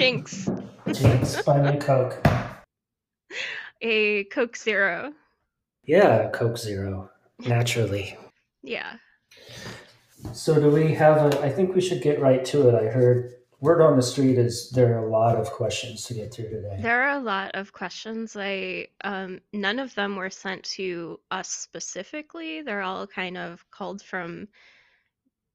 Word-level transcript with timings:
Jinx. 0.00 0.48
Jinx, 0.94 1.42
buy 1.42 1.60
me 1.60 1.78
Coke. 1.78 2.26
A 3.82 4.24
Coke 4.24 4.56
Zero. 4.56 5.12
Yeah, 5.84 6.30
Coke 6.30 6.56
Zero. 6.56 7.10
Naturally. 7.38 8.16
Yeah. 8.62 8.94
So 10.32 10.58
do 10.58 10.70
we 10.70 10.94
have 10.94 11.34
a 11.34 11.40
I 11.42 11.50
think 11.50 11.74
we 11.74 11.82
should 11.82 12.00
get 12.00 12.18
right 12.18 12.42
to 12.46 12.70
it. 12.70 12.74
I 12.74 12.86
heard 12.86 13.34
word 13.60 13.82
on 13.82 13.96
the 13.96 14.02
street 14.02 14.38
is 14.38 14.70
there 14.70 14.94
are 14.94 15.06
a 15.06 15.10
lot 15.10 15.36
of 15.36 15.50
questions 15.50 16.04
to 16.04 16.14
get 16.14 16.32
through 16.32 16.48
today. 16.48 16.78
There 16.80 17.02
are 17.02 17.18
a 17.18 17.22
lot 17.22 17.50
of 17.52 17.74
questions. 17.74 18.36
I 18.38 18.86
um, 19.04 19.42
none 19.52 19.78
of 19.78 19.94
them 19.96 20.16
were 20.16 20.30
sent 20.30 20.64
to 20.76 21.20
us 21.30 21.50
specifically. 21.50 22.62
They're 22.62 22.80
all 22.80 23.06
kind 23.06 23.36
of 23.36 23.62
called 23.70 24.00
from 24.00 24.48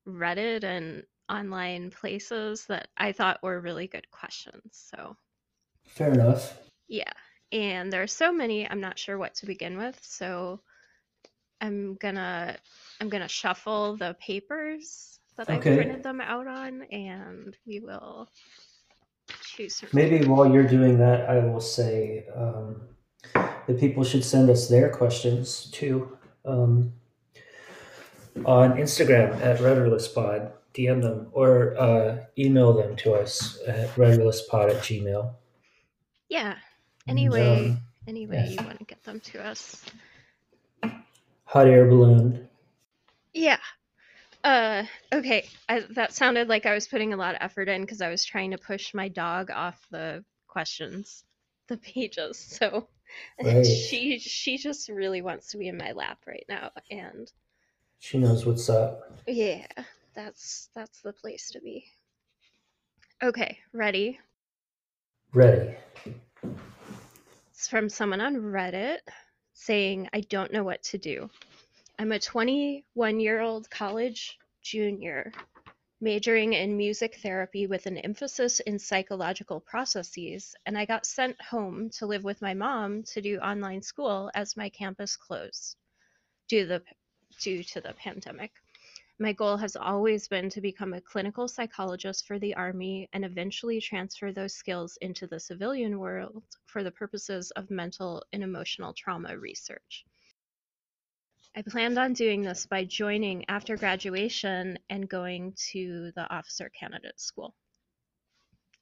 Reddit 0.07 0.63
and 0.63 1.01
online 1.29 1.91
places 1.91 2.65
that 2.67 2.87
I 2.97 3.11
thought 3.11 3.43
were 3.43 3.59
really 3.59 3.87
good 3.87 4.09
questions. 4.11 4.61
So 4.71 5.15
Fair 5.85 6.11
enough. 6.13 6.57
yeah, 6.87 7.11
and 7.51 7.91
there 7.91 8.03
are 8.03 8.07
so 8.07 8.31
many. 8.31 8.69
I'm 8.69 8.81
not 8.81 8.99
sure 8.99 9.17
what 9.17 9.35
to 9.35 9.45
begin 9.45 9.77
with. 9.77 9.99
So 10.01 10.61
I'm 11.61 11.95
gonna 11.95 12.57
I'm 12.99 13.09
gonna 13.09 13.27
shuffle 13.27 13.97
the 13.97 14.15
papers 14.19 15.19
that 15.37 15.49
I've 15.49 15.61
printed 15.61 16.03
them 16.03 16.21
out 16.21 16.47
on, 16.47 16.83
and 16.83 17.55
we 17.65 17.79
will 17.79 18.29
choose. 19.41 19.83
Maybe 19.93 20.25
while 20.25 20.51
you're 20.51 20.67
doing 20.67 20.97
that, 20.99 21.29
I 21.29 21.39
will 21.39 21.61
say 21.61 22.25
um, 22.35 22.81
that 23.33 23.79
people 23.79 24.03
should 24.03 24.23
send 24.23 24.49
us 24.49 24.67
their 24.67 24.89
questions 24.89 25.69
too 25.71 26.17
um, 26.45 26.93
on 28.45 28.73
Instagram 28.73 29.39
at 29.41 29.59
RudderlessPod. 29.59 30.51
DM 30.75 31.01
them 31.01 31.27
or 31.31 31.75
uh, 31.79 32.17
email 32.37 32.73
them 32.73 32.95
to 32.97 33.13
us 33.13 33.59
at 33.67 33.89
rudderlesspod 33.95 34.69
at 34.71 34.81
gmail. 34.83 35.33
Yeah. 36.29 36.55
Anyway, 37.07 37.69
um, 37.69 37.79
anyway, 38.07 38.43
yes. 38.47 38.59
you 38.59 38.65
want 38.65 38.79
to 38.79 38.85
get 38.85 39.03
them 39.03 39.19
to 39.21 39.43
us. 39.45 39.83
hot 41.45 41.67
air 41.67 41.85
balloon. 41.87 42.47
Yeah. 43.33 43.57
Uh, 44.43 44.83
okay. 45.13 45.47
I, 45.69 45.81
that 45.91 46.13
sounded 46.13 46.47
like 46.47 46.65
I 46.65 46.73
was 46.73 46.87
putting 46.87 47.13
a 47.13 47.17
lot 47.17 47.35
of 47.35 47.41
effort 47.41 47.67
in 47.69 47.81
because 47.81 48.01
I 48.01 48.09
was 48.09 48.23
trying 48.23 48.51
to 48.51 48.57
push 48.57 48.93
my 48.93 49.07
dog 49.07 49.49
off 49.51 49.79
the 49.91 50.23
questions, 50.47 51.23
the 51.67 51.77
pages. 51.77 52.37
So 52.61 52.87
Right. 53.41 53.65
she 53.65 54.19
she 54.19 54.57
just 54.57 54.89
really 54.89 55.21
wants 55.21 55.51
to 55.51 55.57
be 55.57 55.67
in 55.69 55.77
my 55.77 55.93
lap 55.93 56.17
right 56.27 56.43
now, 56.49 56.71
and 56.91 57.31
She 57.99 58.17
knows 58.17 58.45
what's 58.45 58.67
up. 58.67 59.09
yeah, 59.27 59.65
that's 60.15 60.69
that's 60.75 61.01
the 61.01 61.13
place 61.13 61.51
to 61.51 61.59
be. 61.59 61.85
Okay, 63.23 63.59
ready? 63.73 64.19
Ready. 65.33 65.75
It's 67.51 67.67
from 67.67 67.89
someone 67.89 68.21
on 68.21 68.35
Reddit 68.35 68.99
saying, 69.53 70.09
I 70.13 70.21
don't 70.21 70.51
know 70.51 70.63
what 70.63 70.83
to 70.83 70.97
do. 70.97 71.29
I'm 71.97 72.11
a 72.11 72.19
21 72.19 73.19
year 73.19 73.41
old 73.41 73.69
college 73.69 74.37
junior 74.61 75.31
majoring 76.01 76.53
in 76.53 76.75
music 76.75 77.15
therapy 77.23 77.67
with 77.67 77.85
an 77.85 77.97
emphasis 77.97 78.59
in 78.59 78.77
psychological 78.77 79.59
processes, 79.59 80.55
and 80.65 80.77
I 80.77 80.85
got 80.85 81.05
sent 81.05 81.41
home 81.41 81.89
to 81.91 82.05
live 82.05 82.23
with 82.23 82.41
my 82.41 82.53
mom 82.53 83.03
to 83.03 83.21
do 83.21 83.39
online 83.39 83.81
school 83.81 84.29
as 84.35 84.57
my 84.57 84.69
campus 84.69 85.15
closed 85.15 85.77
due 86.47 86.65
the, 86.65 86.81
due 87.39 87.63
to 87.63 87.81
the 87.81 87.93
pandemic. 87.93 88.51
My 89.17 89.31
goal 89.31 89.55
has 89.57 89.77
always 89.77 90.27
been 90.27 90.49
to 90.49 90.59
become 90.59 90.93
a 90.93 90.99
clinical 90.99 91.47
psychologist 91.47 92.27
for 92.27 92.37
the 92.37 92.53
Army 92.55 93.07
and 93.13 93.23
eventually 93.23 93.79
transfer 93.79 94.33
those 94.33 94.53
skills 94.53 94.97
into 94.99 95.25
the 95.25 95.39
civilian 95.39 95.99
world 95.99 96.43
for 96.65 96.83
the 96.83 96.91
purposes 96.91 97.49
of 97.51 97.71
mental 97.71 98.25
and 98.33 98.43
emotional 98.43 98.93
trauma 98.93 99.37
research. 99.37 100.03
I 101.55 101.61
planned 101.61 101.97
on 101.97 102.11
doing 102.11 102.41
this 102.41 102.65
by 102.65 102.83
joining 102.83 103.45
after 103.47 103.77
graduation 103.77 104.77
and 104.89 105.07
going 105.07 105.53
to 105.71 106.11
the 106.13 106.29
officer 106.29 106.69
candidate 106.77 107.21
school. 107.21 107.55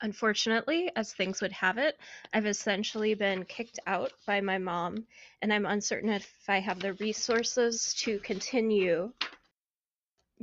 Unfortunately, 0.02 0.92
as 0.96 1.14
things 1.14 1.42
would 1.42 1.52
have 1.52 1.78
it, 1.78 2.00
I've 2.34 2.48
essentially 2.48 3.14
been 3.14 3.46
kicked 3.46 3.80
out 3.86 4.14
by 4.26 4.42
my 4.42 4.58
mom, 4.58 5.06
and 5.44 5.54
I'm 5.54 5.68
uncertain 5.68 6.10
if 6.10 6.28
I 6.48 6.60
have 6.60 6.80
the 6.80 6.94
resources 6.94 7.94
to 8.00 8.18
continue 8.18 9.14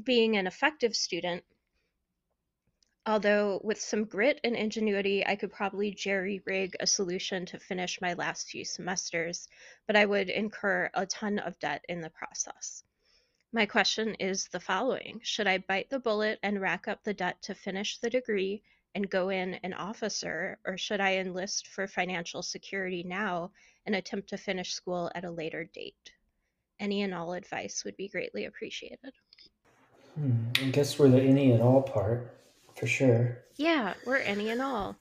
being 0.02 0.36
an 0.36 0.46
effective 0.46 0.94
student. 0.94 1.44
Although, 3.06 3.60
with 3.64 3.80
some 3.80 4.04
grit 4.04 4.40
and 4.44 4.54
ingenuity, 4.54 5.26
I 5.26 5.36
could 5.36 5.52
probably 5.52 5.90
jerry 5.90 6.42
rig 6.44 6.76
a 6.80 6.86
solution 6.86 7.46
to 7.46 7.58
finish 7.58 8.00
my 8.00 8.12
last 8.12 8.48
few 8.48 8.64
semesters, 8.64 9.48
but 9.86 9.96
I 9.96 10.04
would 10.04 10.30
incur 10.30 10.90
a 10.94 11.06
ton 11.06 11.38
of 11.38 11.58
debt 11.58 11.84
in 11.88 12.00
the 12.00 12.10
process. 12.10 12.84
My 13.52 13.66
question 13.66 14.14
is 14.16 14.46
the 14.48 14.60
following 14.60 15.20
Should 15.24 15.48
I 15.48 15.58
bite 15.58 15.90
the 15.90 15.98
bullet 15.98 16.38
and 16.42 16.60
rack 16.60 16.86
up 16.86 17.02
the 17.02 17.14
debt 17.14 17.42
to 17.42 17.54
finish 17.54 17.98
the 17.98 18.10
degree 18.10 18.62
and 18.94 19.10
go 19.10 19.28
in 19.28 19.54
an 19.54 19.72
officer, 19.72 20.58
or 20.64 20.76
should 20.76 21.00
I 21.00 21.16
enlist 21.16 21.68
for 21.68 21.88
financial 21.88 22.42
security 22.42 23.02
now 23.02 23.52
and 23.86 23.96
attempt 23.96 24.28
to 24.28 24.36
finish 24.36 24.72
school 24.72 25.10
at 25.14 25.24
a 25.24 25.30
later 25.30 25.64
date? 25.64 26.12
Any 26.78 27.02
and 27.02 27.14
all 27.14 27.32
advice 27.32 27.84
would 27.84 27.96
be 27.96 28.08
greatly 28.08 28.44
appreciated. 28.44 29.14
Hmm, 30.14 30.48
I 30.56 30.70
guess 30.70 30.98
we're 30.98 31.08
the 31.08 31.20
any 31.20 31.52
and 31.52 31.62
all 31.62 31.82
part 31.82 32.36
for 32.74 32.86
sure. 32.86 33.38
Yeah, 33.56 33.94
we're 34.06 34.16
any 34.16 34.50
and 34.50 34.62
all. 34.62 34.96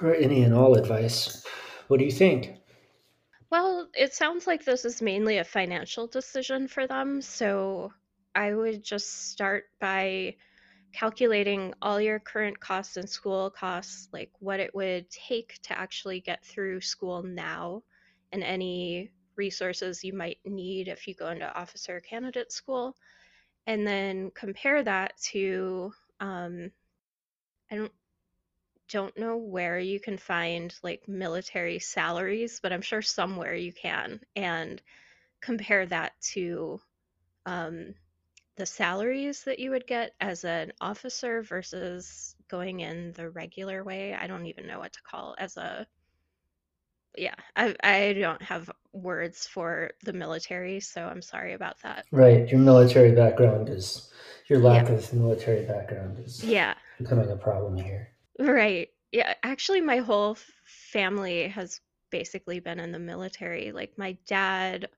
We're 0.00 0.14
any 0.14 0.42
and 0.42 0.54
all 0.54 0.74
advice. 0.74 1.44
What 1.88 1.98
do 1.98 2.04
you 2.04 2.12
think? 2.12 2.58
Well, 3.50 3.88
it 3.94 4.14
sounds 4.14 4.46
like 4.46 4.64
this 4.64 4.84
is 4.84 5.02
mainly 5.02 5.38
a 5.38 5.44
financial 5.44 6.06
decision 6.06 6.66
for 6.66 6.86
them, 6.86 7.22
so 7.22 7.92
I 8.34 8.54
would 8.54 8.82
just 8.82 9.30
start 9.30 9.64
by 9.80 10.36
calculating 10.92 11.74
all 11.82 12.00
your 12.00 12.18
current 12.18 12.58
costs 12.58 12.96
and 12.96 13.08
school 13.08 13.50
costs, 13.50 14.08
like 14.12 14.30
what 14.38 14.60
it 14.60 14.74
would 14.74 15.10
take 15.10 15.60
to 15.62 15.78
actually 15.78 16.20
get 16.20 16.44
through 16.44 16.80
school 16.80 17.22
now, 17.22 17.82
and 18.32 18.42
any 18.42 19.10
resources 19.36 20.04
you 20.04 20.12
might 20.12 20.38
need 20.44 20.88
if 20.88 21.06
you 21.06 21.14
go 21.14 21.28
into 21.28 21.52
officer 21.58 22.00
candidate 22.00 22.52
school, 22.52 22.96
and 23.66 23.86
then 23.86 24.30
compare 24.34 24.82
that 24.82 25.16
to 25.18 25.92
um, 26.20 26.70
I 27.70 27.76
don't 27.76 27.92
don't 28.88 29.16
know 29.18 29.36
where 29.36 29.78
you 29.78 29.98
can 29.98 30.18
find 30.18 30.74
like 30.82 31.08
military 31.08 31.78
salaries, 31.78 32.60
but 32.62 32.72
I'm 32.72 32.82
sure 32.82 33.02
somewhere 33.02 33.54
you 33.54 33.72
can, 33.72 34.20
and 34.36 34.80
compare 35.40 35.86
that 35.86 36.12
to 36.32 36.80
um, 37.46 37.94
the 38.56 38.66
salaries 38.66 39.44
that 39.44 39.58
you 39.58 39.70
would 39.70 39.86
get 39.86 40.14
as 40.20 40.44
an 40.44 40.72
officer 40.80 41.42
versus 41.42 42.36
going 42.48 42.80
in 42.80 43.12
the 43.12 43.30
regular 43.30 43.82
way. 43.82 44.14
I 44.14 44.26
don't 44.26 44.46
even 44.46 44.66
know 44.66 44.78
what 44.78 44.92
to 44.92 45.02
call 45.02 45.34
as 45.38 45.56
a 45.56 45.86
yeah, 47.16 47.34
I 47.56 47.74
I 47.82 48.12
don't 48.14 48.42
have 48.42 48.70
words 48.92 49.46
for 49.46 49.90
the 50.04 50.12
military, 50.12 50.80
so 50.80 51.04
I'm 51.04 51.22
sorry 51.22 51.52
about 51.52 51.80
that. 51.82 52.06
Right, 52.10 52.48
your 52.48 52.60
military 52.60 53.12
background 53.12 53.68
is 53.68 54.10
your 54.48 54.58
lack 54.60 54.88
of 54.88 55.12
military 55.12 55.64
background 55.64 56.18
is 56.18 56.42
Yeah, 56.44 56.74
becoming 56.98 57.30
a 57.30 57.36
problem 57.36 57.76
here. 57.76 58.08
Right. 58.38 58.88
Yeah, 59.12 59.34
actually, 59.42 59.80
my 59.80 59.98
whole 59.98 60.36
family 60.64 61.48
has 61.48 61.80
basically 62.10 62.60
been 62.60 62.80
in 62.80 62.92
the 62.92 62.98
military. 62.98 63.72
Like 63.72 63.96
my 63.96 64.16
dad, 64.26 64.88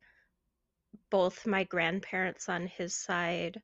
both 1.11 1.47
my 1.47 1.65
grandparents 1.65 2.49
on 2.49 2.67
his 2.67 2.95
side, 2.95 3.61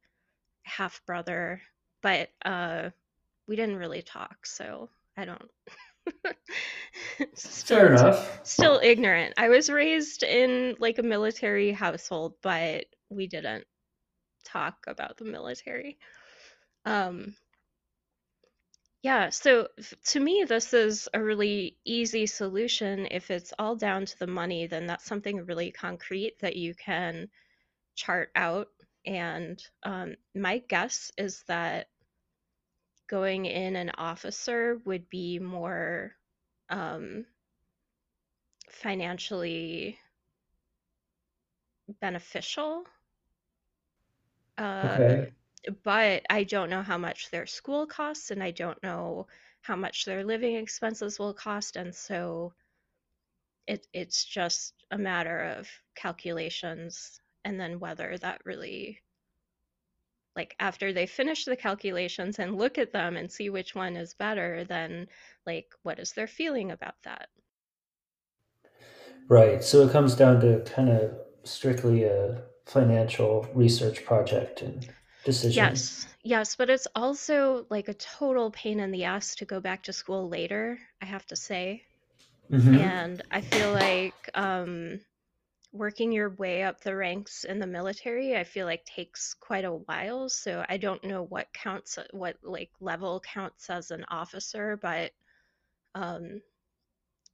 half 0.65 1.05
brother, 1.07 1.63
but 2.03 2.31
uh 2.45 2.91
we 3.49 3.57
didn't 3.57 3.77
really 3.77 4.03
talk, 4.03 4.47
so 4.47 4.91
I 5.17 5.25
don't 5.27 5.51
still 7.35 7.79
Fair 7.79 7.93
enough. 7.95 8.41
still 8.43 8.81
ignorant. 8.83 9.35
I 9.37 9.49
was 9.49 9.71
raised 9.71 10.23
in 10.23 10.77
like 10.79 10.99
a 10.99 11.03
military 11.03 11.73
household, 11.73 12.35
but 12.43 12.87
we 13.11 13.27
didn't 13.27 13.65
talk 14.45 14.77
about 14.87 15.19
the 15.19 15.25
military. 15.25 15.99
Um 16.85 17.35
yeah, 19.03 19.31
so 19.31 19.69
to 20.07 20.21
me, 20.21 20.45
this 20.49 20.73
is 20.73 21.09
a 21.13 21.23
really 21.23 21.77
easy 21.85 22.27
solution. 22.27 23.09
If 23.11 23.31
it's 23.31 23.53
all 23.59 23.75
down 23.75 24.07
to 24.07 24.19
the 24.19 24.29
money, 24.29 24.67
then 24.69 24.87
that's 24.87 25.05
something 25.05 25.45
really 25.45 25.73
concrete 25.73 26.39
that 26.41 26.57
you 26.57 26.75
can 26.75 27.29
chart 27.97 28.31
out. 28.37 28.69
And 29.07 29.63
um, 29.83 30.17
my 30.35 30.59
guess 30.69 31.11
is 31.19 31.45
that 31.49 31.89
going 33.13 33.47
in 33.47 33.77
an 33.77 33.93
officer 33.99 34.81
would 34.87 35.11
be 35.11 35.39
more 35.39 36.17
um, 36.71 37.27
financially 38.71 39.99
beneficial. 42.01 42.87
Uh, 44.59 45.11
Okay. 45.11 45.33
but 45.85 46.25
I 46.31 46.45
don't 46.45 46.71
know 46.71 46.83
how 46.83 46.99
much 46.99 47.31
their 47.31 47.47
school 47.47 47.87
costs, 47.87 48.31
and 48.31 48.43
I 48.43 48.51
don't 48.53 48.83
know 48.83 49.29
how 49.63 49.77
much 49.77 50.05
their 50.05 50.25
living 50.25 50.57
expenses 50.57 51.19
will 51.19 51.35
cost 51.35 51.77
and 51.77 51.95
so 51.95 52.55
it 53.67 53.87
it's 53.95 54.25
just 54.25 54.75
a 54.93 54.99
matter 54.99 55.41
of 55.59 55.69
calculations 55.97 57.21
and 57.45 57.61
then 57.61 57.81
whether 57.81 58.19
that 58.19 58.41
really 58.45 59.01
like 60.37 60.55
after 60.59 60.93
they 60.93 61.07
finish 61.07 61.45
the 61.45 61.57
calculations 61.57 62.39
and 62.39 62.57
look 62.57 62.79
at 62.79 62.93
them 62.93 63.17
and 63.17 63.31
see 63.31 63.51
which 63.51 63.75
one 63.75 63.97
is 63.97 64.15
better 64.15 64.65
then 64.65 65.07
like 65.47 65.75
what 65.83 65.99
is 65.99 66.13
their 66.13 66.27
feeling 66.27 66.71
about 66.71 66.95
that? 67.05 67.29
Right 69.29 69.63
so 69.63 69.87
it 69.87 69.93
comes 69.93 70.15
down 70.15 70.41
to 70.41 70.61
kind 70.61 70.89
of 70.89 71.15
strictly 71.45 72.05
a 72.05 72.43
financial 72.67 73.47
research 73.55 74.05
project 74.05 74.63
and 74.63 74.89
decision. 75.25 75.65
Yes 75.65 76.07
yes 76.23 76.57
but 76.57 76.71
it's 76.71 76.87
also 76.95 77.67
like 77.69 77.89
a 77.89 77.95
total 77.95 78.51
pain 78.51 78.81
in 78.81 78.91
the 78.91 79.05
ass 79.05 79.35
to 79.37 79.45
go 79.45 79.61
back 79.61 79.83
to 79.85 79.93
school 79.93 80.29
later 80.29 80.79
i 81.01 81.05
have 81.05 81.27
to 81.27 81.37
say. 81.37 81.83
Mm-hmm. 82.51 82.75
and 82.75 83.23
i 83.31 83.41
feel 83.41 83.73
like 83.73 84.29
um 84.35 85.01
working 85.73 86.13
your 86.13 86.31
way 86.31 86.63
up 86.63 86.81
the 86.83 86.95
ranks 86.95 87.45
in 87.45 87.59
the 87.59 87.67
military 87.67 88.37
i 88.37 88.45
feel 88.45 88.67
like 88.67 88.85
takes 88.85 89.35
quite 89.35 89.65
a 89.65 89.73
while 89.73 90.29
so 90.29 90.65
i 90.69 90.77
don't 90.77 91.03
know 91.05 91.23
what 91.23 91.53
counts 91.53 91.99
what 92.11 92.37
like 92.43 92.71
level 92.81 93.21
counts 93.21 93.71
as 93.71 93.91
an 93.91 94.05
officer 94.11 94.79
but 94.83 95.13
um 95.95 96.41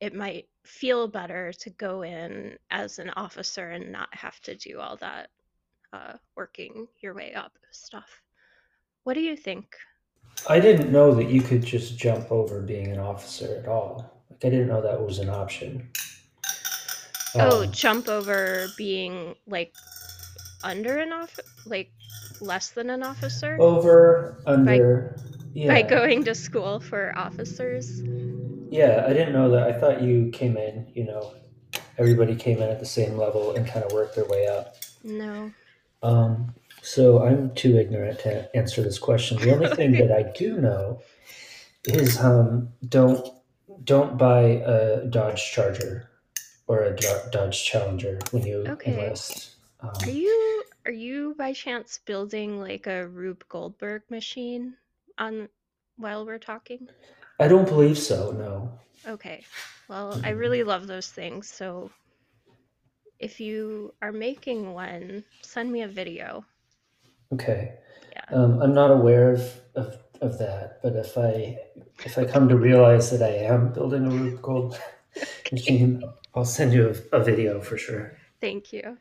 it 0.00 0.14
might 0.14 0.46
feel 0.64 1.08
better 1.08 1.52
to 1.52 1.70
go 1.70 2.02
in 2.02 2.56
as 2.70 2.98
an 2.98 3.10
officer 3.10 3.70
and 3.70 3.90
not 3.90 4.14
have 4.14 4.38
to 4.40 4.54
do 4.54 4.78
all 4.78 4.96
that 4.96 5.28
uh, 5.92 6.12
working 6.36 6.86
your 7.00 7.14
way 7.14 7.32
up 7.34 7.52
stuff. 7.70 8.22
What 9.04 9.14
do 9.14 9.20
you 9.20 9.36
think? 9.36 9.74
I 10.48 10.60
didn't 10.60 10.92
know 10.92 11.14
that 11.14 11.30
you 11.30 11.40
could 11.40 11.64
just 11.64 11.98
jump 11.98 12.30
over 12.30 12.60
being 12.60 12.88
an 12.88 12.98
officer 12.98 13.56
at 13.56 13.68
all. 13.68 14.22
Like 14.30 14.44
i 14.44 14.50
didn't 14.50 14.68
know 14.68 14.82
that 14.82 15.00
was 15.00 15.18
an 15.18 15.30
option 15.30 15.90
oh, 17.34 17.64
Um, 17.64 17.72
jump 17.72 18.08
over 18.08 18.68
being 18.76 19.34
like 19.46 19.74
under 20.62 20.98
an 20.98 21.12
off 21.12 21.38
like 21.66 21.90
less 22.40 22.70
than 22.70 22.90
an 22.90 23.02
officer? 23.02 23.56
Over 23.60 24.42
under 24.46 25.16
yeah. 25.54 25.68
by 25.68 25.82
going 25.82 26.24
to 26.24 26.34
school 26.34 26.80
for 26.80 27.12
officers. 27.16 28.02
yeah 28.70 29.04
i 29.06 29.12
didn't 29.12 29.32
know 29.32 29.50
that. 29.50 29.68
I 29.68 29.78
thought 29.78 30.02
you 30.02 30.30
came 30.32 30.56
in 30.56 30.86
you 30.94 31.04
know 31.04 31.34
everybody 31.96 32.36
came 32.36 32.58
in 32.58 32.68
at 32.68 32.80
the 32.80 32.86
same 32.86 33.16
level 33.16 33.54
and 33.54 33.66
kind 33.66 33.84
of 33.84 33.92
worked 33.92 34.14
their 34.14 34.26
way 34.26 34.46
up. 34.46 34.76
No. 35.02 35.50
um, 36.02 36.54
so 36.82 37.22
i'm 37.24 37.54
too 37.54 37.76
ignorant 37.78 38.18
to 38.20 38.56
answer 38.56 38.82
this 38.82 38.98
question. 38.98 39.38
The 39.38 39.52
only 39.54 39.74
thing 39.74 39.92
that 39.92 40.12
i 40.12 40.22
do 40.36 40.60
know 40.66 41.00
is 41.84 42.18
um, 42.20 42.68
don't 42.88 43.26
don't 43.84 44.18
buy 44.18 44.42
a 44.42 45.06
dodge 45.06 45.50
charger 45.52 46.10
or 46.68 46.82
a 46.82 46.96
dodge 47.30 47.64
challenger 47.64 48.18
when 48.30 48.44
you 48.44 48.64
Okay. 48.68 48.92
enlist 48.92 49.56
um, 49.80 49.90
Are 50.02 50.10
you 50.10 50.64
are 50.86 50.92
you 50.92 51.34
by 51.36 51.52
chance 51.52 51.98
building 52.06 52.60
like 52.60 52.86
a 52.86 53.08
Rube 53.08 53.44
Goldberg 53.48 54.02
machine 54.10 54.74
on 55.18 55.48
while 55.96 56.24
we're 56.24 56.38
talking? 56.38 56.88
i 57.40 57.48
don't 57.48 57.68
believe 57.68 57.98
so 57.98 58.30
no 58.32 58.70
Okay. 59.06 59.44
Well, 59.88 60.20
I 60.22 60.30
really 60.30 60.62
love 60.64 60.86
those 60.86 61.08
things, 61.08 61.48
so 61.48 61.90
if 63.18 63.40
you 63.40 63.94
are 64.02 64.12
making 64.12 64.74
one, 64.74 65.24
send 65.42 65.72
me 65.72 65.82
a 65.82 65.88
video. 65.88 66.44
okay 67.32 67.74
Yeah. 68.12 68.24
Um, 68.36 68.60
I'm 68.60 68.74
not 68.74 68.90
aware 68.90 69.32
of, 69.32 69.42
of, 69.74 69.96
of 70.20 70.38
that, 70.38 70.80
but 70.82 70.96
if 70.96 71.16
I 71.16 71.58
if 72.04 72.18
I 72.18 72.24
come 72.24 72.48
to 72.48 72.56
realize 72.56 73.10
that 73.10 73.22
I 73.22 73.34
am 73.44 73.72
building 73.72 74.06
a 74.06 74.10
Rube 74.10 74.42
Gold 74.42 74.78
machine, 75.52 76.02
I'll 76.34 76.44
send 76.44 76.72
you 76.72 76.94
a, 77.12 77.18
a 77.18 77.24
video 77.24 77.60
for 77.60 77.76
sure. 77.76 78.16
Thank 78.40 78.72
you. 78.72 78.98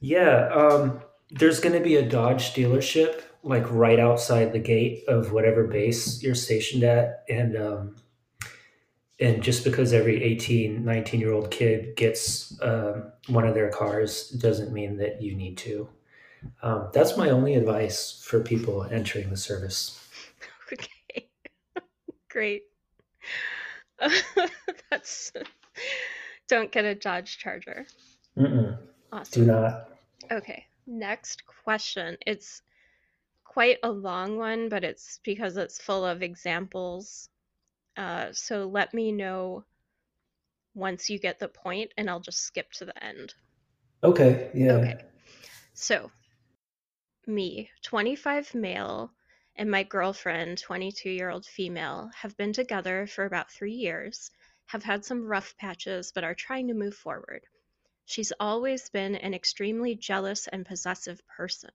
Yeah, 0.00 0.48
um, 0.48 1.00
there's 1.30 1.60
going 1.60 1.74
to 1.74 1.80
be 1.80 1.96
a 1.96 2.08
Dodge 2.08 2.54
dealership 2.54 3.22
like 3.42 3.70
right 3.70 4.00
outside 4.00 4.52
the 4.52 4.58
gate 4.58 5.04
of 5.06 5.32
whatever 5.32 5.64
base 5.64 6.22
you're 6.22 6.34
stationed 6.34 6.82
at, 6.82 7.24
and 7.28 7.56
um, 7.56 7.96
and 9.20 9.42
just 9.42 9.64
because 9.64 9.92
every 9.92 10.22
18, 10.22 10.84
19 10.84 11.20
year 11.20 11.32
old 11.32 11.50
kid 11.50 11.96
gets 11.96 12.58
um, 12.62 13.12
one 13.28 13.46
of 13.46 13.54
their 13.54 13.70
cars 13.70 14.30
doesn't 14.30 14.72
mean 14.72 14.96
that 14.96 15.22
you 15.22 15.34
need 15.34 15.56
to. 15.58 15.88
Um, 16.62 16.88
that's 16.92 17.16
my 17.16 17.30
only 17.30 17.54
advice 17.54 18.22
for 18.24 18.40
people 18.40 18.84
entering 18.84 19.30
the 19.30 19.36
service. 19.36 20.00
Okay. 20.72 21.28
Great. 22.30 22.62
That's 24.90 25.30
don't 26.48 26.72
get 26.72 26.84
a 26.84 26.94
Dodge 26.94 27.38
Charger. 27.38 27.86
Mm-mm, 28.38 28.76
do 28.76 28.86
Awesome. 29.12 29.46
not. 29.46 29.88
Okay. 30.30 30.66
Next 30.86 31.44
question. 31.46 32.16
It's 32.26 32.62
quite 33.44 33.78
a 33.82 33.90
long 33.90 34.36
one, 34.36 34.68
but 34.68 34.84
it's 34.84 35.20
because 35.24 35.56
it's 35.56 35.80
full 35.80 36.04
of 36.04 36.22
examples. 36.22 37.28
Uh, 37.96 38.28
so 38.32 38.66
let 38.66 38.92
me 38.92 39.12
know 39.12 39.64
once 40.74 41.08
you 41.08 41.18
get 41.18 41.38
the 41.38 41.48
point, 41.48 41.92
and 41.96 42.10
I'll 42.10 42.20
just 42.20 42.40
skip 42.40 42.72
to 42.72 42.84
the 42.84 43.04
end. 43.04 43.32
Okay, 44.02 44.50
yeah. 44.52 44.72
Okay. 44.72 44.96
So, 45.72 46.10
me, 47.26 47.70
25 47.82 48.54
male, 48.54 49.12
and 49.56 49.70
my 49.70 49.84
girlfriend, 49.84 50.58
22 50.58 51.10
year 51.10 51.30
old 51.30 51.46
female, 51.46 52.10
have 52.14 52.36
been 52.36 52.52
together 52.52 53.06
for 53.06 53.24
about 53.24 53.50
three 53.50 53.72
years, 53.72 54.30
have 54.66 54.82
had 54.82 55.04
some 55.04 55.26
rough 55.26 55.56
patches, 55.56 56.12
but 56.12 56.24
are 56.24 56.34
trying 56.34 56.68
to 56.68 56.74
move 56.74 56.94
forward. 56.94 57.46
She's 58.06 58.32
always 58.38 58.88
been 58.90 59.14
an 59.14 59.34
extremely 59.34 59.94
jealous 59.94 60.46
and 60.48 60.66
possessive 60.66 61.20
person. 61.26 61.70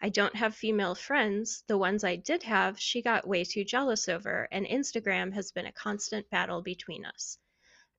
I 0.00 0.08
don't 0.08 0.36
have 0.36 0.54
female 0.54 0.94
friends. 0.94 1.64
The 1.66 1.78
ones 1.78 2.04
I 2.04 2.16
did 2.16 2.42
have, 2.44 2.78
she 2.78 3.02
got 3.02 3.26
way 3.26 3.44
too 3.44 3.64
jealous 3.64 4.08
over, 4.08 4.48
and 4.52 4.66
Instagram 4.66 5.32
has 5.32 5.52
been 5.52 5.66
a 5.66 5.72
constant 5.72 6.28
battle 6.30 6.62
between 6.62 7.04
us. 7.04 7.38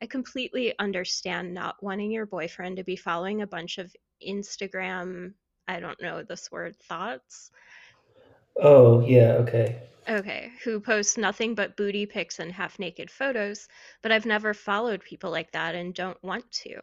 I 0.02 0.08
completely 0.08 0.78
understand 0.78 1.54
not 1.54 1.82
wanting 1.82 2.12
your 2.12 2.25
boyfriend 2.25 2.77
to 2.77 2.84
be 2.84 2.96
following 2.96 3.42
a 3.42 3.48
bunch 3.48 3.77
of 3.77 3.96
Instagram, 4.25 5.34
I 5.68 5.80
don't 5.80 6.01
know 6.01 6.24
this 6.24 6.51
word, 6.51 6.77
thoughts. 6.80 7.51
Oh, 8.62 9.00
yeah, 9.07 9.33
okay. 9.43 9.81
Okay, 10.09 10.51
who 10.63 10.79
posts 10.79 11.15
nothing 11.15 11.53
but 11.53 11.75
booty 11.77 12.07
pics 12.07 12.39
and 12.39 12.51
half 12.51 12.79
naked 12.79 13.12
photos, 13.12 13.67
but 14.01 14.12
I've 14.12 14.25
never 14.25 14.55
followed 14.55 15.03
people 15.03 15.29
like 15.29 15.51
that 15.51 15.75
and 15.75 15.93
don't 15.93 16.21
want 16.24 16.51
to. 16.63 16.81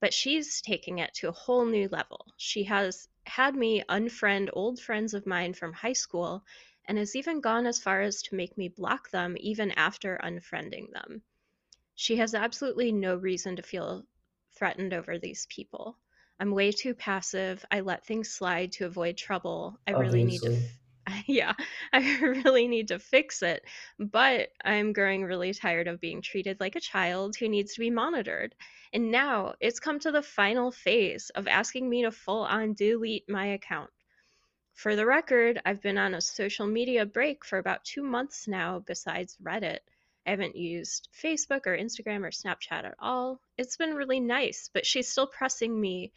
But 0.00 0.14
she's 0.14 0.60
taking 0.62 0.98
it 0.98 1.14
to 1.14 1.28
a 1.28 1.32
whole 1.32 1.64
new 1.66 1.88
level. 1.88 2.26
She 2.36 2.64
has 2.64 3.08
had 3.26 3.56
me 3.56 3.82
unfriend 3.88 4.50
old 4.52 4.80
friends 4.80 5.14
of 5.14 5.26
mine 5.26 5.54
from 5.54 5.72
high 5.72 5.94
school 5.94 6.44
and 6.86 6.98
has 6.98 7.16
even 7.16 7.40
gone 7.40 7.66
as 7.66 7.80
far 7.82 8.02
as 8.02 8.22
to 8.22 8.36
make 8.36 8.56
me 8.58 8.68
block 8.68 9.10
them 9.10 9.36
even 9.40 9.72
after 9.72 10.18
unfriending 10.22 10.92
them. 10.92 11.22
She 11.94 12.16
has 12.16 12.34
absolutely 12.34 12.92
no 12.92 13.16
reason 13.16 13.56
to 13.56 13.62
feel 13.62 14.06
threatened 14.54 14.94
over 14.94 15.18
these 15.18 15.46
people. 15.46 15.98
I'm 16.40 16.52
way 16.52 16.72
too 16.72 16.94
passive. 16.94 17.64
I 17.70 17.80
let 17.80 18.06
things 18.06 18.30
slide 18.30 18.72
to 18.72 18.86
avoid 18.86 19.16
trouble. 19.16 19.78
I 19.86 19.92
really 19.92 20.24
need 20.24 20.42
to 20.44 20.50
Obviously. 20.50 20.70
yeah, 21.26 21.54
I 21.92 22.18
really 22.20 22.68
need 22.68 22.88
to 22.88 22.98
fix 22.98 23.42
it. 23.42 23.64
But 23.98 24.50
I'm 24.64 24.92
growing 24.92 25.24
really 25.24 25.54
tired 25.54 25.88
of 25.88 26.00
being 26.00 26.22
treated 26.22 26.60
like 26.60 26.76
a 26.76 26.80
child 26.80 27.36
who 27.36 27.48
needs 27.48 27.74
to 27.74 27.80
be 27.80 27.90
monitored. 27.90 28.54
And 28.92 29.10
now 29.10 29.54
it's 29.60 29.80
come 29.80 29.98
to 30.00 30.12
the 30.12 30.22
final 30.22 30.70
phase 30.70 31.30
of 31.30 31.46
asking 31.46 31.88
me 31.88 32.02
to 32.02 32.10
full 32.10 32.42
on 32.42 32.74
delete 32.74 33.28
my 33.28 33.46
account. 33.46 33.90
For 34.74 34.94
the 34.94 35.06
record, 35.06 35.60
I've 35.64 35.82
been 35.82 35.98
on 35.98 36.14
a 36.14 36.20
social 36.20 36.66
media 36.66 37.04
break 37.04 37.44
for 37.44 37.58
about 37.58 37.84
two 37.84 38.02
months 38.02 38.46
now, 38.46 38.78
besides 38.78 39.36
Reddit. 39.42 39.80
I 40.24 40.30
haven't 40.30 40.56
used 40.56 41.08
Facebook 41.12 41.66
or 41.66 41.76
Instagram 41.76 42.22
or 42.22 42.30
Snapchat 42.30 42.84
at 42.84 42.94
all. 42.98 43.40
It's 43.56 43.76
been 43.76 43.94
really 43.94 44.20
nice, 44.20 44.70
but 44.72 44.86
she's 44.86 45.08
still 45.08 45.26
pressing 45.26 45.80
me 45.80 46.12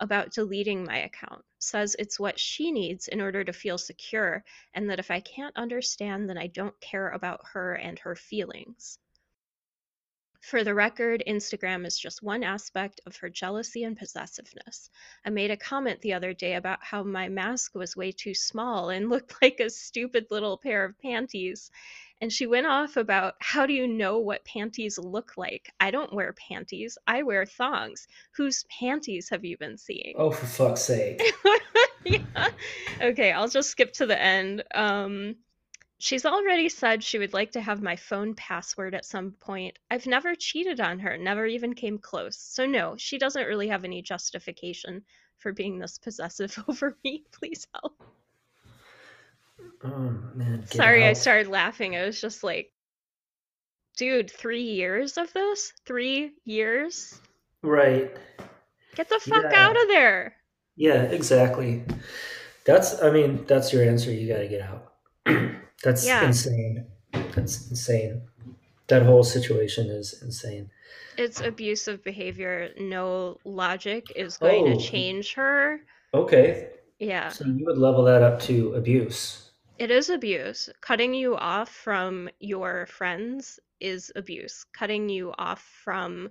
about 0.00 0.32
deleting 0.32 0.84
my 0.84 0.98
account. 0.98 1.44
Says 1.58 1.96
it's 1.98 2.20
what 2.20 2.38
she 2.38 2.70
needs 2.72 3.08
in 3.08 3.20
order 3.20 3.42
to 3.44 3.52
feel 3.52 3.78
secure, 3.78 4.44
and 4.74 4.90
that 4.90 4.98
if 4.98 5.10
I 5.10 5.20
can't 5.20 5.56
understand, 5.56 6.28
then 6.28 6.38
I 6.38 6.46
don't 6.48 6.78
care 6.80 7.08
about 7.08 7.40
her 7.52 7.74
and 7.74 7.98
her 8.00 8.14
feelings. 8.14 8.98
For 10.46 10.62
the 10.62 10.74
record, 10.74 11.24
Instagram 11.26 11.84
is 11.84 11.98
just 11.98 12.22
one 12.22 12.44
aspect 12.44 13.00
of 13.04 13.16
her 13.16 13.28
jealousy 13.28 13.82
and 13.82 13.96
possessiveness. 13.98 14.90
I 15.24 15.30
made 15.30 15.50
a 15.50 15.56
comment 15.56 16.00
the 16.02 16.12
other 16.12 16.34
day 16.34 16.54
about 16.54 16.84
how 16.84 17.02
my 17.02 17.28
mask 17.28 17.74
was 17.74 17.96
way 17.96 18.12
too 18.12 18.32
small 18.32 18.90
and 18.90 19.10
looked 19.10 19.42
like 19.42 19.58
a 19.58 19.70
stupid 19.70 20.26
little 20.30 20.56
pair 20.56 20.84
of 20.84 20.98
panties. 21.00 21.72
And 22.20 22.32
she 22.32 22.46
went 22.46 22.66
off 22.66 22.96
about 22.96 23.34
how 23.40 23.66
do 23.66 23.72
you 23.72 23.86
know 23.86 24.18
what 24.18 24.44
panties 24.44 24.98
look 24.98 25.32
like? 25.36 25.70
I 25.78 25.90
don't 25.90 26.12
wear 26.12 26.32
panties, 26.32 26.96
I 27.06 27.22
wear 27.22 27.44
thongs. 27.44 28.08
Whose 28.36 28.64
panties 28.64 29.28
have 29.30 29.44
you 29.44 29.58
been 29.58 29.76
seeing? 29.76 30.14
Oh, 30.16 30.30
for 30.30 30.46
fuck's 30.46 30.82
sake. 30.82 31.22
yeah. 32.04 32.48
Okay, 33.00 33.32
I'll 33.32 33.48
just 33.48 33.70
skip 33.70 33.92
to 33.94 34.06
the 34.06 34.20
end. 34.20 34.64
Um, 34.74 35.36
She's 35.98 36.26
already 36.26 36.68
said 36.68 37.02
she 37.02 37.18
would 37.18 37.32
like 37.32 37.52
to 37.52 37.60
have 37.60 37.80
my 37.80 37.96
phone 37.96 38.34
password 38.34 38.94
at 38.94 39.06
some 39.06 39.32
point. 39.32 39.78
I've 39.90 40.06
never 40.06 40.34
cheated 40.34 40.78
on 40.78 40.98
her, 40.98 41.16
never 41.16 41.46
even 41.46 41.74
came 41.74 41.98
close. 41.98 42.36
So, 42.36 42.66
no, 42.66 42.96
she 42.98 43.16
doesn't 43.16 43.46
really 43.46 43.68
have 43.68 43.82
any 43.82 44.02
justification 44.02 45.04
for 45.38 45.52
being 45.52 45.78
this 45.78 45.96
possessive 45.96 46.62
over 46.68 46.98
me. 47.02 47.24
Please 47.32 47.66
help. 47.72 48.02
Oh 49.84 50.14
man. 50.34 50.66
Sorry, 50.66 51.04
I 51.04 51.12
started 51.12 51.48
laughing. 51.48 51.96
I 51.96 52.04
was 52.04 52.20
just 52.20 52.42
like, 52.44 52.72
dude, 53.96 54.30
three 54.30 54.62
years 54.62 55.16
of 55.16 55.32
this? 55.32 55.72
Three 55.86 56.32
years? 56.44 57.20
Right. 57.62 58.14
Get 58.94 59.08
the 59.08 59.20
fuck 59.20 59.44
Yeah. 59.50 59.66
out 59.66 59.80
of 59.80 59.88
there. 59.88 60.36
Yeah, 60.76 61.02
exactly. 61.02 61.84
That's, 62.64 63.00
I 63.02 63.10
mean, 63.10 63.44
that's 63.46 63.72
your 63.72 63.84
answer. 63.84 64.10
You 64.12 64.28
got 64.28 64.38
to 64.40 64.48
get 64.48 64.60
out. 64.62 64.92
that's 65.82 66.06
Yeah. 66.06 66.26
insane. 66.26 66.86
That's 67.34 67.70
insane. 67.70 68.22
That 68.88 69.02
whole 69.02 69.24
situation 69.24 69.88
is 69.88 70.22
insane. 70.22 70.70
It's 71.16 71.40
abusive 71.40 72.04
behavior. 72.04 72.70
No 72.78 73.38
logic 73.44 74.06
is 74.14 74.36
going 74.36 74.72
Oh. 74.72 74.78
to 74.78 74.84
change 74.84 75.34
her. 75.34 75.80
Okay. 76.12 76.68
Yeah. 76.98 77.28
So 77.30 77.44
you 77.46 77.64
would 77.66 77.78
level 77.78 78.04
that 78.04 78.22
up 78.22 78.40
to 78.42 78.74
abuse. 78.74 79.45
It 79.78 79.90
is 79.90 80.08
abuse. 80.08 80.70
Cutting 80.80 81.12
you 81.12 81.36
off 81.36 81.68
from 81.68 82.30
your 82.40 82.86
friends 82.86 83.60
is 83.78 84.10
abuse. 84.16 84.64
Cutting 84.72 85.08
you 85.08 85.34
off 85.36 85.62
from 85.84 86.30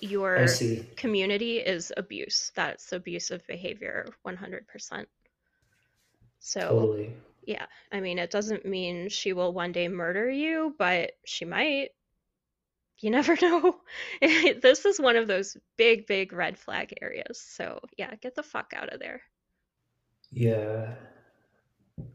your 0.00 0.46
community 0.96 1.58
is 1.58 1.92
abuse. 1.96 2.50
That's 2.54 2.92
abusive 2.92 3.46
behavior 3.46 4.06
100%. 4.26 5.06
So, 6.40 6.68
Totally. 6.68 7.12
yeah, 7.46 7.66
I 7.92 8.00
mean, 8.00 8.18
it 8.18 8.30
doesn't 8.30 8.64
mean 8.64 9.08
she 9.10 9.32
will 9.32 9.52
one 9.52 9.72
day 9.72 9.88
murder 9.88 10.30
you, 10.30 10.74
but 10.78 11.12
she 11.26 11.44
might. 11.44 11.90
You 13.00 13.10
never 13.10 13.36
know. 13.40 13.76
this 14.20 14.84
is 14.86 14.98
one 14.98 15.16
of 15.16 15.26
those 15.28 15.56
big, 15.76 16.06
big 16.06 16.32
red 16.32 16.58
flag 16.58 16.94
areas. 17.02 17.40
So, 17.40 17.80
yeah, 17.98 18.14
get 18.16 18.34
the 18.34 18.42
fuck 18.42 18.72
out 18.74 18.92
of 18.92 19.00
there. 19.00 19.20
Yeah. 20.30 20.94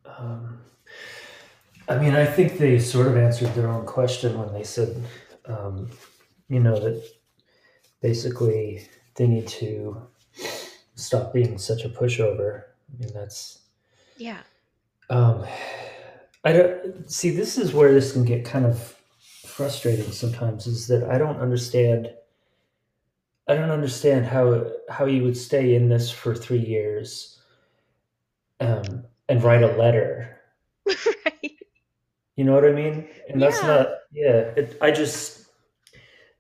Um, 0.06 0.60
I 1.88 1.98
mean, 1.98 2.16
I 2.16 2.26
think 2.26 2.58
they 2.58 2.80
sort 2.80 3.08
of 3.08 3.18
answered 3.18 3.54
their 3.56 3.68
own 3.68 3.86
question 3.86 4.40
when 4.40 4.54
they 4.54 4.64
said, 4.64 5.02
um, 5.46 5.90
you 6.50 6.60
know, 6.60 6.80
that 6.80 7.04
basically 8.02 8.88
they 9.16 9.28
need 9.28 9.48
to 9.48 10.08
stop 10.96 11.34
being 11.34 11.58
such 11.58 11.84
a 11.84 11.90
pushover. 11.90 12.64
I 12.94 13.04
mean, 13.04 13.14
that's 13.14 13.60
Yeah. 14.18 14.40
Um, 15.10 15.46
I 16.44 16.54
don't 16.54 17.10
see. 17.10 17.30
This 17.30 17.58
is 17.58 17.74
where 17.74 17.94
this 17.94 18.12
can 18.12 18.26
get 18.26 18.46
kind 18.46 18.66
of 18.66 18.96
frustrating 19.46 20.12
sometimes. 20.12 20.68
Is 20.68 20.88
that 20.88 21.04
I 21.04 21.18
don't 21.18 21.40
understand. 21.40 22.10
I 23.48 23.56
don't 23.56 23.72
understand 23.72 24.26
how 24.26 24.72
how 24.90 25.06
you 25.06 25.24
would 25.24 25.38
stay 25.38 25.76
in 25.76 25.90
this 25.90 26.10
for 26.10 26.36
three 26.36 26.66
years, 26.66 27.40
um, 28.60 29.06
and 29.34 29.44
write 29.44 29.64
a 29.64 29.68
letter. 29.76 30.40
right. 31.26 31.58
You 32.36 32.44
know 32.46 32.54
what 32.54 32.66
I 32.66 32.72
mean? 32.72 33.08
And 33.30 33.42
that's 33.42 33.62
Yeah. 33.62 33.64
not. 33.64 33.88
Yeah. 34.12 34.54
It, 34.58 34.78
I 34.82 34.92
just. 34.92 35.48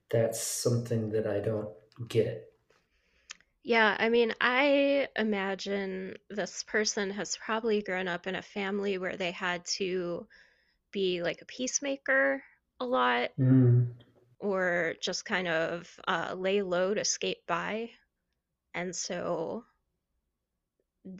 That's 0.09 0.39
something 0.41 1.09
that 1.09 1.27
I 1.27 1.39
don't 1.39 1.73
get. 2.07 2.49
Yeah, 3.63 3.95
I 3.99 4.09
mean, 4.09 4.33
I 4.41 5.07
imagine 5.17 6.17
this 6.29 6.63
person 6.63 7.09
has 7.11 7.35
probably 7.37 7.81
grown 7.81 8.07
up 8.07 8.27
in 8.27 8.35
a 8.35 8.41
family 8.41 8.97
where 8.97 9.15
they 9.17 9.31
had 9.31 9.65
to 9.77 10.27
be 10.91 11.23
like 11.23 11.41
a 11.41 11.45
peacemaker 11.45 12.43
a 12.79 12.85
lot 12.85 13.31
Mm, 13.37 13.93
or 14.39 14.95
just 15.01 15.25
kind 15.25 15.47
of 15.47 15.99
uh, 16.07 16.35
lay 16.37 16.61
low 16.61 16.93
to 16.93 17.03
skate 17.05 17.45
by. 17.47 17.89
And 18.75 18.95
so 18.95 19.65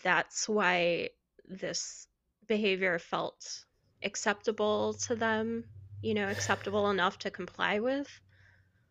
that's 0.04 0.48
why 0.50 1.10
this 1.48 2.08
behavior 2.48 3.00
felt 3.00 3.66
acceptable 4.04 4.94
to 4.96 5.16
them, 5.16 5.66
you 6.02 6.14
know, 6.14 6.30
acceptable 6.30 6.90
enough 6.90 7.18
to 7.20 7.32
comply 7.32 7.80
with. 7.80 8.08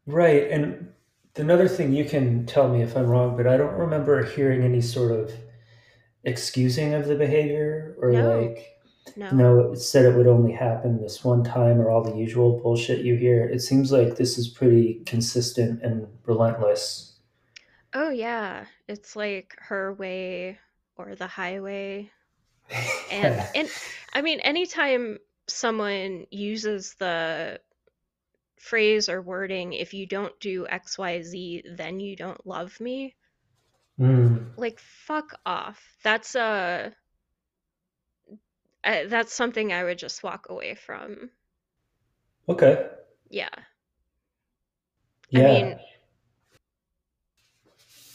right. 0.07 0.51
And 0.51 0.93
another 1.37 1.69
thing 1.69 1.93
you 1.93 2.05
can 2.05 2.47
tell 2.47 2.69
me 2.69 2.83
if 2.83 2.97
I'm 2.97 3.07
wrong, 3.07 3.37
but 3.37 3.47
I 3.47 3.57
don't 3.57 3.75
remember 3.75 4.25
hearing 4.25 4.63
any 4.63 4.81
sort 4.81 5.13
of 5.13 5.33
excusing 6.25 6.95
of 6.95 7.07
the 7.07 7.17
behavior 7.17 7.97
or 8.01 8.13
No. 8.13 8.41
like 8.41 8.81
No. 9.17 9.31
No, 9.31 9.73
it 9.73 9.79
said 9.79 10.05
it 10.07 10.17
would 10.17 10.27
only 10.29 10.53
happen 10.53 11.01
this 11.01 11.25
one 11.25 11.45
time 11.45 11.81
or 11.81 11.91
all 11.91 12.03
the 12.05 12.17
usual 12.17 12.61
bullshit 12.61 13.05
you 13.05 13.17
hear. 13.17 13.45
It 13.49 13.61
seems 13.61 13.91
like 13.93 14.17
this 14.17 14.39
is 14.39 14.49
pretty 14.49 15.03
consistent 15.07 15.83
and 15.83 16.09
relentless. 16.27 17.19
Oh, 17.95 18.11
yeah. 18.11 18.67
It's 18.89 19.17
like 19.17 19.57
her 19.59 19.95
way 19.95 20.59
or 20.97 21.15
the 21.15 21.27
highway. 21.27 22.11
And 23.09 23.41
and 23.55 23.73
I 24.13 24.23
mean 24.23 24.41
anytime 24.41 25.19
someone 25.49 26.27
uses 26.31 26.95
the 26.95 27.61
phrase 28.61 29.11
or 29.11 29.21
wording 29.21 29.75
if 29.75 29.93
you 29.93 30.07
don't 30.07 30.41
do 30.41 30.67
XYZ 30.67 31.63
then 31.77 32.01
you 32.01 32.17
don't 32.17 32.47
love 32.47 32.81
me, 32.81 33.15
Mm, 33.99 34.53
like 34.57 34.79
fuck 34.81 35.39
off. 35.45 35.99
That's 36.03 36.35
a 36.35 36.97
uh, 38.85 39.05
that's 39.09 39.33
something 39.35 39.73
I 39.73 39.83
would 39.85 39.99
just 39.99 40.23
walk 40.23 40.49
away 40.49 40.75
from. 40.77 41.31
okay. 42.49 42.89
Yeah. 43.31 43.49
Yeah. 45.31 45.39
I 45.41 45.43
mean, 45.43 45.81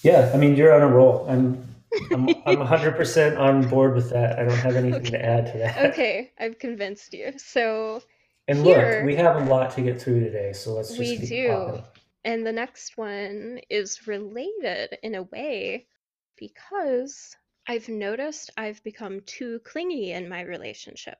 yeah, 0.03 0.31
I 0.33 0.37
mean 0.37 0.55
you're 0.55 0.73
on 0.73 0.81
a 0.81 0.87
roll. 0.87 1.25
I'm 1.29 1.63
I'm 2.11 2.27
I'm 2.45 2.57
100% 2.57 3.37
on 3.39 3.67
board 3.69 3.95
with 3.95 4.09
that. 4.11 4.37
I 4.39 4.43
don't 4.43 4.57
have 4.57 4.75
anything 4.75 5.03
to 5.05 5.23
add 5.25 5.51
to 5.53 5.57
that. 5.59 5.85
okay, 5.91 6.31
I've 6.39 6.59
convinced 6.59 7.13
you. 7.13 7.33
So, 7.37 8.01
And 8.47 8.59
Here- 8.59 8.97
look, 8.99 9.05
we 9.05 9.15
have 9.15 9.35
a 9.37 9.45
lot 9.45 9.71
to 9.71 9.81
get 9.81 10.01
through 10.01 10.19
today, 10.21 10.53
so 10.53 10.73
let's 10.73 10.89
just 10.89 10.99
We 10.99 11.17
do. 11.17 11.47
talking. 11.47 11.83
and 12.25 12.45
the 12.45 12.51
next 12.51 12.97
one 12.97 13.59
is 13.69 14.07
related 14.07 14.97
in 15.03 15.15
a 15.15 15.23
way 15.23 15.87
because 16.37 17.35
I've 17.67 17.89
noticed 17.89 18.51
I've 18.57 18.81
become 18.83 19.21
too 19.21 19.59
clingy 19.65 20.11
in 20.11 20.29
my 20.29 20.41
relationship. 20.41 21.17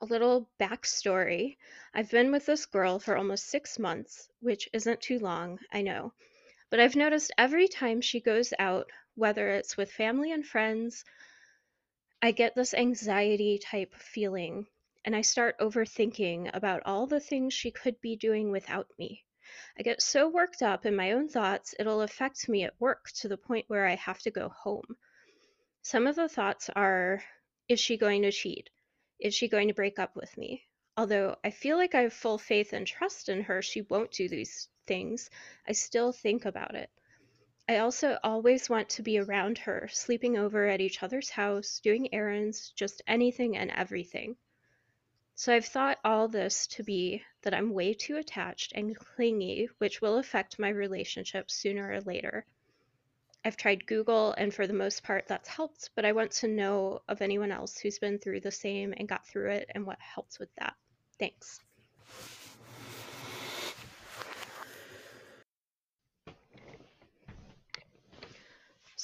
A 0.00 0.06
little 0.06 0.48
backstory 0.60 1.56
I've 1.94 2.10
been 2.10 2.32
with 2.32 2.46
this 2.46 2.66
girl 2.66 2.98
for 2.98 3.16
almost 3.16 3.48
six 3.48 3.78
months, 3.78 4.28
which 4.40 4.68
isn't 4.72 5.00
too 5.00 5.18
long, 5.20 5.58
I 5.72 5.82
know. 5.82 6.12
But 6.70 6.80
I've 6.80 6.96
noticed 6.96 7.30
every 7.38 7.68
time 7.68 8.00
she 8.00 8.20
goes 8.20 8.52
out, 8.58 8.90
whether 9.14 9.48
it's 9.50 9.76
with 9.76 9.92
family 9.92 10.32
and 10.32 10.46
friends, 10.46 11.04
I 12.22 12.32
get 12.32 12.54
this 12.54 12.74
anxiety 12.74 13.58
type 13.58 13.94
feeling 13.94 14.66
and 15.04 15.14
I 15.14 15.20
start 15.20 15.58
overthinking 15.58 16.50
about 16.54 16.82
all 16.86 17.06
the 17.06 17.20
things 17.20 17.52
she 17.52 17.70
could 17.70 18.00
be 18.00 18.16
doing 18.16 18.50
without 18.50 18.88
me. 18.98 19.24
I 19.78 19.82
get 19.82 20.00
so 20.00 20.28
worked 20.28 20.62
up 20.62 20.86
in 20.86 20.96
my 20.96 21.12
own 21.12 21.28
thoughts, 21.28 21.74
it'll 21.78 22.00
affect 22.00 22.48
me 22.48 22.64
at 22.64 22.80
work 22.80 23.10
to 23.16 23.28
the 23.28 23.36
point 23.36 23.68
where 23.68 23.86
I 23.86 23.96
have 23.96 24.20
to 24.20 24.30
go 24.30 24.48
home. 24.48 24.96
Some 25.82 26.06
of 26.06 26.16
the 26.16 26.28
thoughts 26.28 26.70
are 26.70 27.22
Is 27.68 27.78
she 27.78 27.98
going 27.98 28.22
to 28.22 28.32
cheat? 28.32 28.70
Is 29.20 29.34
she 29.34 29.48
going 29.48 29.68
to 29.68 29.74
break 29.74 29.98
up 29.98 30.16
with 30.16 30.36
me? 30.38 30.64
Although 30.96 31.36
I 31.44 31.50
feel 31.50 31.76
like 31.76 31.94
I 31.94 32.02
have 32.02 32.14
full 32.14 32.38
faith 32.38 32.72
and 32.72 32.86
trust 32.86 33.28
in 33.28 33.42
her, 33.42 33.60
she 33.60 33.82
won't 33.82 34.12
do 34.12 34.28
these 34.28 34.68
things. 34.86 35.28
I 35.68 35.72
still 35.72 36.12
think 36.12 36.46
about 36.46 36.74
it. 36.74 36.88
I 37.66 37.78
also 37.78 38.18
always 38.22 38.68
want 38.68 38.90
to 38.90 39.02
be 39.02 39.18
around 39.18 39.56
her, 39.58 39.88
sleeping 39.90 40.36
over 40.36 40.66
at 40.66 40.82
each 40.82 41.02
other's 41.02 41.30
house, 41.30 41.80
doing 41.80 42.12
errands, 42.12 42.70
just 42.76 43.00
anything 43.06 43.56
and 43.56 43.70
everything. 43.70 44.36
So 45.34 45.54
I've 45.54 45.64
thought 45.64 45.98
all 46.04 46.28
this 46.28 46.66
to 46.68 46.82
be 46.82 47.24
that 47.42 47.54
I'm 47.54 47.72
way 47.72 47.94
too 47.94 48.18
attached 48.18 48.72
and 48.74 48.94
clingy, 48.94 49.68
which 49.78 50.02
will 50.02 50.18
affect 50.18 50.58
my 50.58 50.68
relationship 50.68 51.50
sooner 51.50 51.90
or 51.90 52.02
later. 52.02 52.44
I've 53.44 53.56
tried 53.56 53.86
Google, 53.86 54.32
and 54.32 54.52
for 54.52 54.66
the 54.66 54.74
most 54.74 55.02
part, 55.02 55.26
that's 55.26 55.48
helped, 55.48 55.90
but 55.94 56.04
I 56.04 56.12
want 56.12 56.32
to 56.32 56.48
know 56.48 57.00
of 57.08 57.22
anyone 57.22 57.50
else 57.50 57.78
who's 57.78 57.98
been 57.98 58.18
through 58.18 58.40
the 58.40 58.50
same 58.50 58.92
and 58.94 59.08
got 59.08 59.26
through 59.26 59.50
it 59.52 59.70
and 59.74 59.86
what 59.86 60.00
helps 60.00 60.38
with 60.38 60.54
that. 60.56 60.74
Thanks. 61.18 61.63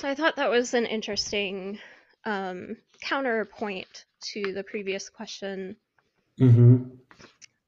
So 0.00 0.08
I 0.08 0.14
thought 0.14 0.36
that 0.36 0.48
was 0.50 0.72
an 0.72 0.86
interesting 0.86 1.78
um, 2.24 2.78
counterpoint 3.02 4.06
to 4.32 4.54
the 4.54 4.64
previous 4.64 5.10
question 5.10 5.76
Mm-hmm. 6.40 6.84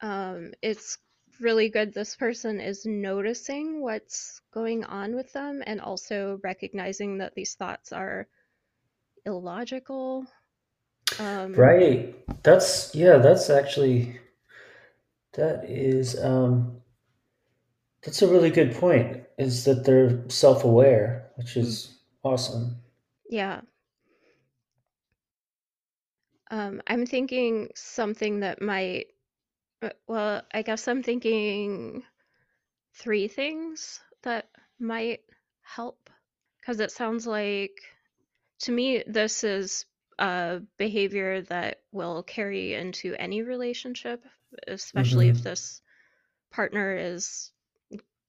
um, 0.03 0.53
it's 0.63 0.99
really 1.41 1.69
good 1.69 1.95
this 1.95 2.17
person 2.17 2.61
is 2.61 2.87
noticing 2.87 3.83
what's 3.83 4.41
going 4.53 4.85
on 4.85 5.15
with 5.15 5.33
them 5.33 5.63
and 5.67 5.81
also 5.81 6.41
recognizing 6.45 7.19
that 7.19 7.35
these 7.35 7.55
thoughts 7.55 7.93
are 7.93 8.29
illogical 9.27 10.27
Um, 11.19 11.55
Right. 11.57 12.15
That's 12.43 12.95
yeah, 12.95 13.19
that's 13.19 13.51
actually 13.51 14.19
that 15.35 15.65
is 15.69 16.19
um 16.23 16.83
that's 18.03 18.23
a 18.23 18.29
really 18.29 18.51
good 18.51 18.75
point 18.75 19.23
is 19.39 19.65
that 19.65 19.85
they're 19.85 20.29
self-aware, 20.29 21.31
which 21.37 21.57
mm, 21.61 21.77
is 21.77 21.92
awesome. 22.25 22.77
yeah. 23.29 23.63
Um, 26.51 26.83
I'm 26.87 27.07
thinking 27.07 27.71
something 27.75 28.41
that 28.41 28.61
might, 28.61 29.07
uh, 29.83 29.91
well, 30.09 30.43
I 30.53 30.63
guess 30.63 30.89
I'm 30.89 31.03
thinking 31.03 32.05
three 32.95 33.29
things 33.29 34.01
that 34.23 34.51
might 34.79 35.23
help 35.63 36.11
because 36.61 36.81
it 36.81 36.93
sounds 36.93 37.27
like 37.27 37.83
to 38.61 38.73
me 38.73 39.05
this 39.07 39.45
is 39.45 39.87
a 40.19 40.63
behavior 40.79 41.43
that 41.43 41.85
will 41.93 42.23
carry 42.23 42.75
into 42.75 43.15
any 43.17 43.43
relationship, 43.43 44.25
especially 44.69 45.29
if 45.29 45.41
Mhm. 45.41 45.43
this 45.43 45.83
partner 46.51 46.97
is 46.97 47.53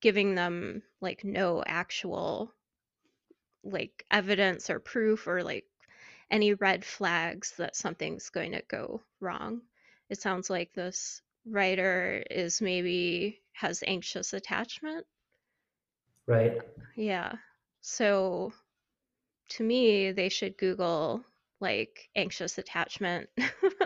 giving 0.02 0.36
them 0.36 0.84
like 1.02 1.24
no 1.24 1.64
actual 1.66 2.54
like 3.64 4.06
evidence 4.12 4.70
or 4.70 4.80
proof 4.80 5.28
or 5.28 5.44
like 5.44 5.66
any 6.32 6.54
red 6.56 6.86
flags 6.86 7.54
that 7.58 7.76
something's 7.76 8.30
going 8.30 8.52
to 8.54 8.64
go 8.68 9.02
wrong. 9.20 9.62
It 10.10 10.22
sounds 10.22 10.50
like 10.50 10.74
this 10.74 11.22
writer 11.46 12.24
is 12.30 12.62
maybe 12.62 13.42
has 13.54 13.84
anxious 13.86 14.34
attachment. 14.34 15.06
Right. 16.28 16.62
Yeah. 16.96 17.34
So 17.82 18.54
to 19.50 19.64
me, 19.64 20.12
they 20.12 20.30
should 20.30 20.58
Google 20.58 21.24
like 21.60 22.10
anxious 22.16 22.58
attachment. 22.58 23.30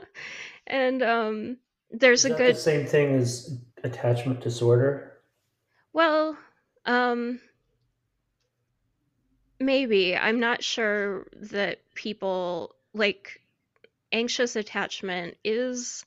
and 0.67 1.01
um, 1.03 1.57
there's 1.91 2.23
Is 2.23 2.25
a 2.25 2.29
that 2.29 2.45
the 2.45 2.53
good, 2.53 2.57
same 2.57 2.85
thing 2.85 3.15
as 3.15 3.59
attachment 3.83 4.41
disorder? 4.41 5.19
well, 5.93 6.37
um, 6.85 7.39
maybe. 9.59 10.15
I'm 10.15 10.39
not 10.39 10.63
sure 10.63 11.27
that 11.51 11.79
people 11.95 12.75
like 12.93 13.41
anxious 14.11 14.55
attachment 14.55 15.37
is 15.43 16.05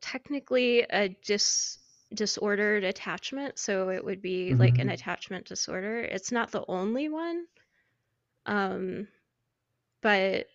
technically 0.00 0.80
a 0.82 1.08
dis 1.10 1.78
disordered 2.14 2.84
attachment, 2.84 3.58
so 3.58 3.90
it 3.90 4.04
would 4.04 4.22
be 4.22 4.54
like 4.56 4.78
an 4.78 4.88
Mhm. 4.88 4.90
attachment 4.90 5.46
disorder. 5.46 6.00
It's 6.00 6.32
not 6.32 6.52
the 6.52 6.64
only 6.68 7.08
one, 7.08 7.46
um, 8.46 9.08
but 10.02 10.46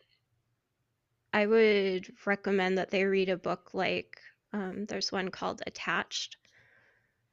I 1.34 1.46
would 1.46 2.16
recommend 2.26 2.78
that 2.78 2.90
they 2.90 3.04
read 3.04 3.28
a 3.28 3.36
book 3.36 3.74
like 3.74 4.22
um, 4.54 4.86
there's 4.86 5.12
one 5.12 5.30
called 5.30 5.62
Attached 5.68 6.38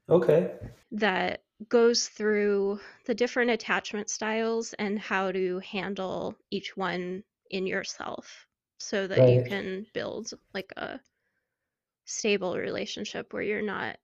Okay. 0.08 0.58
that 0.92 1.42
goes 1.68 2.08
through 2.08 2.78
the 3.06 3.14
different 3.14 3.50
attachment 3.50 4.08
styles 4.10 4.74
and 4.74 4.98
how 4.98 5.32
to 5.32 5.58
handle 5.60 6.36
each 6.50 6.76
one 6.76 7.24
in 7.50 7.66
yourself 7.66 8.46
so 8.78 9.06
that 9.06 9.28
you 9.28 9.42
can 9.42 9.86
build 9.92 10.30
like 10.54 10.72
a 10.76 11.00
stable 12.04 12.56
relationship 12.56 13.32
where 13.32 13.42
you're 13.42 13.60
not 13.60 13.98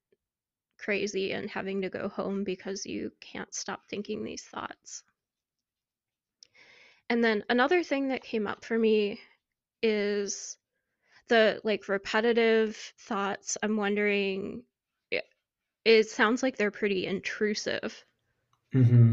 crazy 0.78 1.32
and 1.32 1.48
having 1.48 1.82
to 1.82 1.88
go 1.88 2.08
home 2.08 2.44
because 2.44 2.84
you 2.84 3.12
can't 3.20 3.54
stop 3.54 3.86
thinking 3.88 4.24
these 4.24 4.42
thoughts. 4.42 5.04
And 7.08 7.22
then 7.22 7.44
another 7.48 7.82
thing 7.82 8.08
that 8.08 8.24
came 8.24 8.46
up 8.46 8.64
for 8.64 8.78
me 8.78 9.20
is 9.82 10.56
the 11.28 11.60
like 11.62 11.88
repetitive 11.88 12.76
thoughts. 12.98 13.56
I'm 13.62 13.76
wondering, 13.76 14.64
it 15.84 16.08
sounds 16.08 16.42
like 16.42 16.56
they're 16.56 16.70
pretty 16.70 17.06
intrusive. 17.06 18.04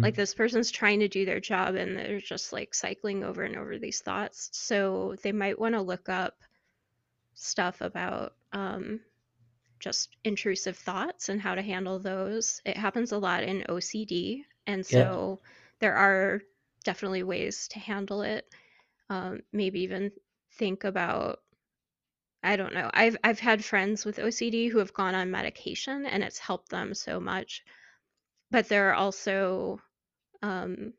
Like 0.03 0.13
Mhm. 0.13 0.15
this 0.15 0.33
person's 0.35 0.69
trying 0.71 0.99
to 0.99 1.07
do 1.07 1.25
their 1.25 1.39
job 1.39 1.73
and 1.75 1.97
they're 1.97 2.19
just 2.19 2.53
like 2.53 2.73
cycling 2.75 3.23
over 3.23 3.43
and 3.43 3.55
over 3.55 3.77
these 3.79 4.01
thoughts. 4.01 4.49
So 4.53 5.15
they 5.23 5.31
might 5.31 5.57
want 5.59 5.73
to 5.75 5.81
look 5.81 6.07
up 6.09 6.43
stuff 7.33 7.81
about 7.81 8.33
um, 8.53 9.01
just 9.79 10.17
intrusive 10.25 10.77
thoughts 10.77 11.29
and 11.29 11.41
how 11.41 11.55
to 11.55 11.61
handle 11.63 11.99
those. 11.99 12.61
It 12.65 12.77
happens 12.77 13.11
a 13.13 13.19
lot 13.19 13.43
in 13.43 13.65
OCD, 13.69 14.45
and 14.67 14.85
so 14.85 15.41
there 15.79 15.95
are 15.95 16.41
definitely 16.85 17.23
ways 17.23 17.67
to 17.69 17.79
handle 17.79 18.21
it. 18.23 18.47
Um, 19.09 19.41
maybe 19.53 19.81
even 19.81 20.11
think 20.53 20.83
about 20.85 21.39
I 22.43 22.55
don't 22.55 22.73
know. 22.75 22.89
I've 22.93 23.17
I've 23.23 23.39
had 23.39 23.65
friends 23.65 24.05
with 24.05 24.19
OCD 24.19 24.67
who 24.67 24.77
have 24.77 24.93
gone 24.93 25.15
on 25.15 25.31
medication 25.31 26.05
and 26.05 26.23
it's 26.23 26.37
helped 26.39 26.69
them 26.69 26.93
so 26.93 27.19
much. 27.19 27.63
But 28.51 28.69
there 28.69 28.89
are 28.91 28.95
also 28.95 29.81
um, 30.41 30.93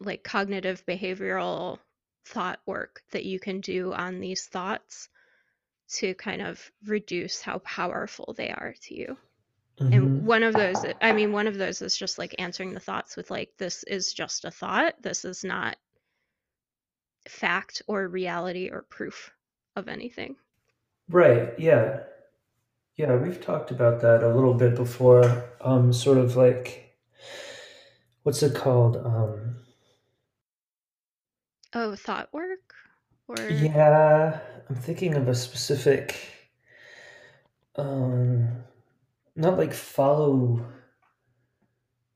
like 0.00 0.24
cognitive 0.24 0.84
behavioral 0.86 1.78
thought 2.24 2.60
work 2.66 3.02
that 3.10 3.24
you 3.26 3.38
can 3.38 3.60
do 3.60 3.92
on 3.92 4.20
these 4.20 4.46
thoughts 4.46 5.08
to 5.88 6.14
kind 6.16 6.42
of 6.42 6.72
reduce 6.86 7.40
how 7.42 7.58
powerful 7.60 8.34
they 8.36 8.50
are 8.50 8.74
to 8.82 8.94
you. 8.94 9.18
And 9.92 10.10
Mhm. 10.10 10.26
one 10.26 10.42
of 10.44 10.56
those, 10.56 10.84
I 11.00 11.12
mean, 11.12 11.32
one 11.32 11.46
of 11.48 11.56
those 11.58 11.82
is 11.82 11.96
just 11.96 12.18
like 12.18 12.34
answering 12.40 12.74
the 12.74 12.80
thoughts 12.80 13.16
with, 13.16 13.30
like, 13.30 13.56
this 13.58 13.84
is 13.84 14.12
just 14.14 14.44
a 14.46 14.50
thought. 14.52 15.02
This 15.02 15.24
is 15.24 15.44
not 15.44 15.78
fact 17.28 17.82
or 17.86 18.08
reality 18.08 18.68
or 18.68 18.82
proof 18.82 19.35
of 19.76 19.88
anything. 19.88 20.36
Right. 21.08 21.58
Yeah. 21.58 22.00
Yeah, 22.96 23.16
we've 23.16 23.40
talked 23.40 23.70
about 23.70 24.00
that 24.00 24.22
a 24.22 24.34
little 24.34 24.54
bit 24.54 24.74
before. 24.74 25.44
Um, 25.60 25.92
sort 25.92 26.18
of 26.18 26.36
like 26.36 26.96
what's 28.22 28.42
it 28.42 28.54
called? 28.54 28.96
Um, 28.96 29.56
Oh, 31.74 31.94
thought 31.94 32.32
work? 32.32 32.72
Or, 33.28 33.36
yeah, 33.48 34.40
I'm 34.68 34.76
thinking 34.76 35.14
of 35.14 35.28
a 35.28 35.34
specific, 35.34 36.16
um, 37.76 38.48
not 39.34 39.58
like 39.58 39.74
follow 39.74 40.64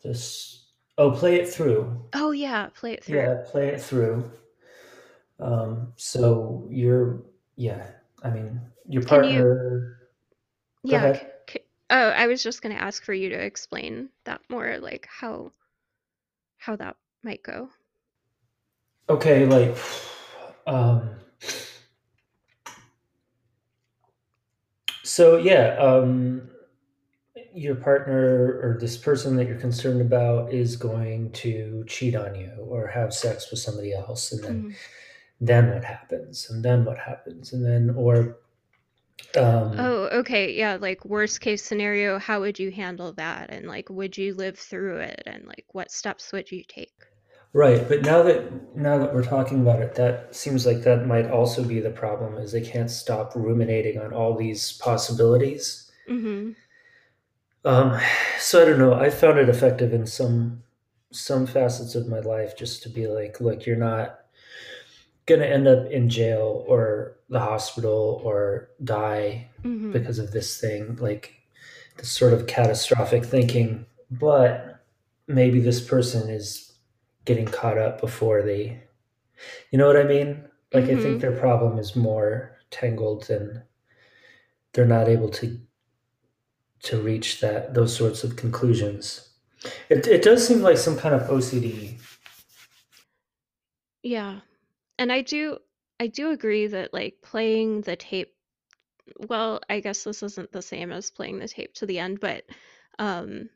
this. 0.03 0.69
Oh, 0.97 1.11
play 1.11 1.37
it 1.41 1.49
through. 1.49 2.05
oh, 2.15 2.31
yeah, 2.31 2.69
play 2.75 2.93
it 2.95 3.05
through. 3.05 3.17
Yeah, 3.19 3.43
play 3.47 3.69
it 3.69 3.81
through. 3.83 4.31
Um, 5.39 5.93
so 5.97 6.67
you're, 6.71 7.23
yeah, 7.61 7.87
I 8.23 8.31
mean, 8.31 8.59
your 8.89 9.03
Can 9.03 9.25
you, 9.25 9.43
partner. 9.43 9.99
Yeah, 10.83 11.13
c- 11.13 11.27
c- 11.51 11.65
oh, 11.91 12.09
I 12.09 12.27
was 12.27 12.43
just 12.43 12.63
going 12.63 12.75
to 12.75 12.83
ask 12.83 13.05
for 13.05 13.13
you 13.13 13.29
to 13.29 13.35
explain 13.35 14.09
that 14.25 14.41
more, 14.49 14.79
like 14.79 15.07
how 15.11 15.53
how 16.57 16.75
that 16.77 16.97
might 17.23 17.43
go. 17.43 17.69
Okay, 19.11 19.45
like, 19.45 19.77
um, 20.67 21.11
so 25.05 25.37
yeah, 25.37 25.77
um, 25.79 26.49
your 27.55 27.75
partner 27.75 28.59
or 28.63 28.79
this 28.81 28.97
person 28.97 29.37
that 29.37 29.49
you're 29.49 29.61
concerned 29.61 30.01
about 30.01 30.51
is 30.51 30.77
going 30.77 31.31
to 31.33 31.85
cheat 31.87 32.15
on 32.15 32.35
you 32.35 32.53
or 32.67 32.87
have 32.87 33.13
sex 33.13 33.51
with 33.51 33.61
somebody 33.61 33.93
else 33.93 34.33
and 34.33 34.43
then 34.45 34.63
Mhm. 34.63 34.75
Then 35.41 35.71
what 35.73 35.85
happens 35.85 36.51
and 36.51 36.65
then 36.65 36.85
what 36.85 36.99
happens 36.99 37.53
and 37.53 37.65
then 37.65 37.91
or 37.97 38.39
um 39.37 39.73
Oh, 39.77 40.05
okay. 40.21 40.53
Yeah, 40.55 40.77
like 40.77 41.05
worst 41.05 41.41
case 41.41 41.65
scenario, 41.65 42.21
how 42.21 42.39
would 42.43 42.61
you 42.61 42.71
handle 42.71 43.13
that? 43.15 43.51
And 43.51 43.67
like, 43.67 43.91
would 43.91 44.17
you 44.17 44.33
live 44.35 44.57
through 44.57 44.99
it? 44.99 45.25
And 45.27 45.45
like, 45.45 45.67
what 45.73 45.91
steps 45.91 46.31
would 46.31 46.53
you 46.53 46.63
take? 46.63 46.95
right 47.53 47.89
but 47.89 48.03
now 48.03 48.23
that 48.23 48.77
now 48.77 48.99
that 48.99 49.13
we're 49.15 49.23
talking 49.25 49.61
about 49.61 49.81
it 49.81 49.95
that 49.95 50.35
seems 50.35 50.67
like 50.67 50.83
that 50.83 51.07
might 51.07 51.31
also 51.31 51.65
be 51.65 51.81
the 51.81 51.91
problem 51.91 52.37
is 52.39 52.53
they 52.53 52.61
can't 52.61 52.91
stop 52.91 53.33
ruminating 53.35 53.99
on 53.99 54.13
all 54.13 54.37
these 54.37 54.73
possibilities 54.75 55.91
Mm-hmm. 56.09 56.51
um 57.65 57.99
so 58.39 58.63
i 58.63 58.65
don't 58.65 58.79
know 58.79 58.95
i 58.95 59.11
found 59.11 59.39
it 59.39 59.49
effective 59.49 59.93
in 59.93 60.07
some 60.07 60.63
some 61.13 61.47
facets 61.47 61.95
of 61.95 62.07
my 62.09 62.21
life 62.21 62.57
just 62.57 62.83
to 62.83 62.89
be 62.89 63.07
like 63.07 63.41
look 63.41 63.67
you're 63.67 63.77
not 63.77 64.20
going 65.31 65.41
to 65.41 65.49
end 65.49 65.67
up 65.69 65.87
in 65.91 66.09
jail 66.11 66.65
or 66.69 67.17
the 67.29 67.41
hospital 67.41 68.21
or 68.25 68.69
die 68.85 69.47
Mm-hmm. 69.63 69.93
because 69.93 70.19
of 70.19 70.33
this 70.33 70.59
thing, 70.59 70.97
like 70.97 71.35
this 71.99 72.11
sort 72.11 72.33
of 72.33 72.47
catastrophic 72.47 73.25
thinking. 73.27 73.85
But 74.11 74.83
maybe 75.29 75.61
this 75.61 75.81
person 75.83 76.31
is 76.31 76.73
getting 77.27 77.45
caught 77.47 77.77
up 77.77 78.01
before 78.01 78.41
they, 78.43 78.83
you 79.71 79.79
know 79.79 79.87
what 79.87 79.99
I 79.99 80.05
mean? 80.05 80.45
Like, 80.73 80.85
I 80.85 80.97
think 80.97 81.01
Mm-hmm. 81.01 81.19
their 81.19 81.37
problem 81.39 81.79
is 81.79 81.95
more 81.95 82.57
tangled 82.71 83.29
and 83.29 83.63
they're 84.73 84.87
not 84.87 85.09
able 85.09 85.29
to 85.41 85.61
to 86.85 86.97
reach 87.03 87.41
that 87.41 87.75
those 87.75 87.95
sorts 87.95 88.25
of 88.25 88.37
conclusions. 88.37 89.29
It, 89.91 90.07
it 90.07 90.23
does 90.23 90.47
seem 90.49 90.63
like 90.63 90.79
some 90.79 90.97
kind 90.97 91.15
of 91.15 91.29
OCD. 91.29 91.99
Yeah. 94.03 94.41
And 95.01 95.11
I 95.13 95.23
do 95.23 95.59
I 95.99 96.07
do 96.07 96.31
agree 96.31 96.69
that 96.69 96.95
like 96.95 97.23
playing 97.23 97.81
the 97.83 97.97
tape 97.97 98.37
well, 99.29 99.61
I 99.71 99.81
guess 99.81 100.05
this 100.05 100.23
isn't 100.23 100.53
the 100.53 100.63
same 100.63 100.93
as 100.93 101.11
playing 101.11 101.39
the 101.41 101.49
tape 101.49 101.75
to 101.75 101.87
the 101.87 101.99
end, 102.01 102.21
but 102.21 102.45
um 102.99 103.51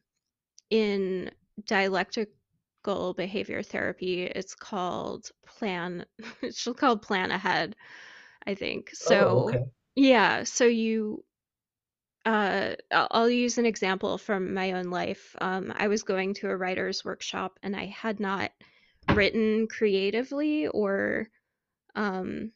in 0.71 1.31
dialectical 1.67 3.15
behavior 3.15 3.63
therapy, 3.63 4.25
it's 4.25 4.55
called 4.55 5.31
plan 5.47 6.07
it's 6.43 6.67
called 6.77 7.03
plan 7.03 7.31
ahead, 7.33 7.77
I 8.47 8.55
think. 8.55 8.91
Oh, 9.07 9.39
So, 9.39 9.49
okay. 9.49 9.65
yeah, 9.97 10.45
so 10.45 10.67
you 10.67 11.25
uh 12.27 12.75
I'll, 12.91 13.09
I'll 13.11 13.31
use 13.31 13.59
an 13.59 13.67
example 13.67 14.19
from 14.19 14.55
my 14.55 14.73
own 14.73 14.87
life. 14.87 15.37
Um 15.41 15.73
I 15.77 15.89
was 15.89 16.03
going 16.03 16.35
to 16.35 16.49
a 16.51 16.57
writer's 16.57 17.05
workshop 17.05 17.59
and 17.63 17.77
I 17.77 17.87
had 17.87 18.21
not 18.21 18.51
written 19.13 19.67
creatively 19.69 20.67
or 20.69 21.29
um 21.95 22.53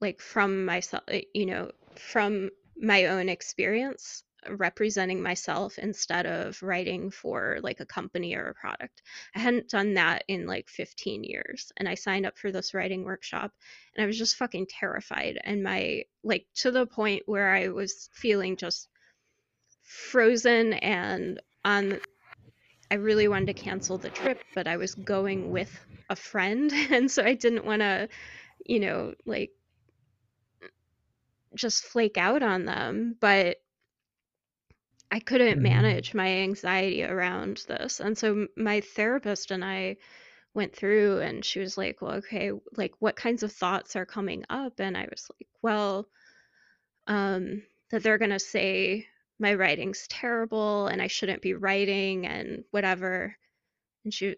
like 0.00 0.20
from 0.20 0.64
myself, 0.64 1.04
you 1.34 1.46
know, 1.46 1.70
from 1.94 2.50
my 2.76 3.06
own 3.06 3.28
experience 3.28 4.24
representing 4.48 5.22
myself 5.22 5.78
instead 5.78 6.24
of 6.24 6.62
writing 6.62 7.10
for 7.10 7.58
like 7.62 7.80
a 7.80 7.86
company 7.86 8.34
or 8.34 8.48
a 8.48 8.54
product. 8.54 9.02
I 9.34 9.40
hadn't 9.40 9.68
done 9.68 9.94
that 9.94 10.24
in 10.28 10.46
like 10.46 10.70
15 10.70 11.24
years 11.24 11.72
and 11.76 11.86
I 11.86 11.94
signed 11.94 12.24
up 12.24 12.38
for 12.38 12.50
this 12.50 12.72
writing 12.72 13.04
workshop 13.04 13.52
and 13.94 14.02
I 14.02 14.06
was 14.06 14.16
just 14.16 14.36
fucking 14.36 14.68
terrified 14.70 15.38
and 15.44 15.62
my 15.62 16.04
like 16.24 16.46
to 16.56 16.70
the 16.70 16.86
point 16.86 17.24
where 17.26 17.52
I 17.52 17.68
was 17.68 18.08
feeling 18.14 18.56
just 18.56 18.88
frozen 19.82 20.72
and 20.72 21.40
on 21.64 22.00
I 22.90 22.96
really 22.96 23.28
wanted 23.28 23.46
to 23.46 23.54
cancel 23.54 23.98
the 23.98 24.10
trip 24.10 24.44
but 24.54 24.66
I 24.68 24.76
was 24.76 24.94
going 24.94 25.50
with 25.50 25.86
a 26.08 26.16
friend 26.16 26.72
and 26.90 27.10
so 27.10 27.24
I 27.24 27.34
didn't 27.34 27.64
want 27.64 27.80
to 27.82 28.08
you 28.66 28.80
know 28.80 29.14
like 29.26 29.52
just 31.54 31.84
flake 31.84 32.16
out 32.16 32.42
on 32.42 32.64
them, 32.64 33.16
but 33.20 33.58
I 35.12 35.20
couldn't 35.20 35.62
hmm 35.62 35.62
manage 35.62 36.14
my 36.14 36.26
anxiety 36.28 37.04
around 37.04 37.58
this. 37.68 38.00
And 38.00 38.18
so 38.18 38.48
my 38.56 38.80
therapist 38.80 39.52
and 39.52 39.64
I 39.64 39.96
went 40.54 40.74
through 40.76 41.20
and 41.20 41.44
she 41.44 41.60
was 41.60 41.76
like, 41.78 42.02
"Well, 42.02 42.14
okay, 42.18 42.52
like 42.76 42.94
what 43.00 43.16
kinds 43.16 43.42
of 43.42 43.52
thoughts 43.52 43.96
are 43.96 44.06
coming 44.06 44.44
up?" 44.50 44.80
And 44.80 44.96
I 44.96 45.08
was 45.10 45.30
like, 45.38 45.48
"Well, 45.62 46.08
um 47.06 47.62
that 47.90 48.02
they're 48.02 48.18
going 48.18 48.30
to 48.30 48.38
say 48.40 49.06
my 49.40 49.54
writing's 49.54 50.06
terrible 50.08 50.86
and 50.88 51.02
I 51.02 51.08
shouldn't 51.08 51.42
be 51.42 51.54
writing 51.54 52.26
and 52.26 52.64
whatever." 52.70 53.36
And 54.04 54.14
she 54.14 54.36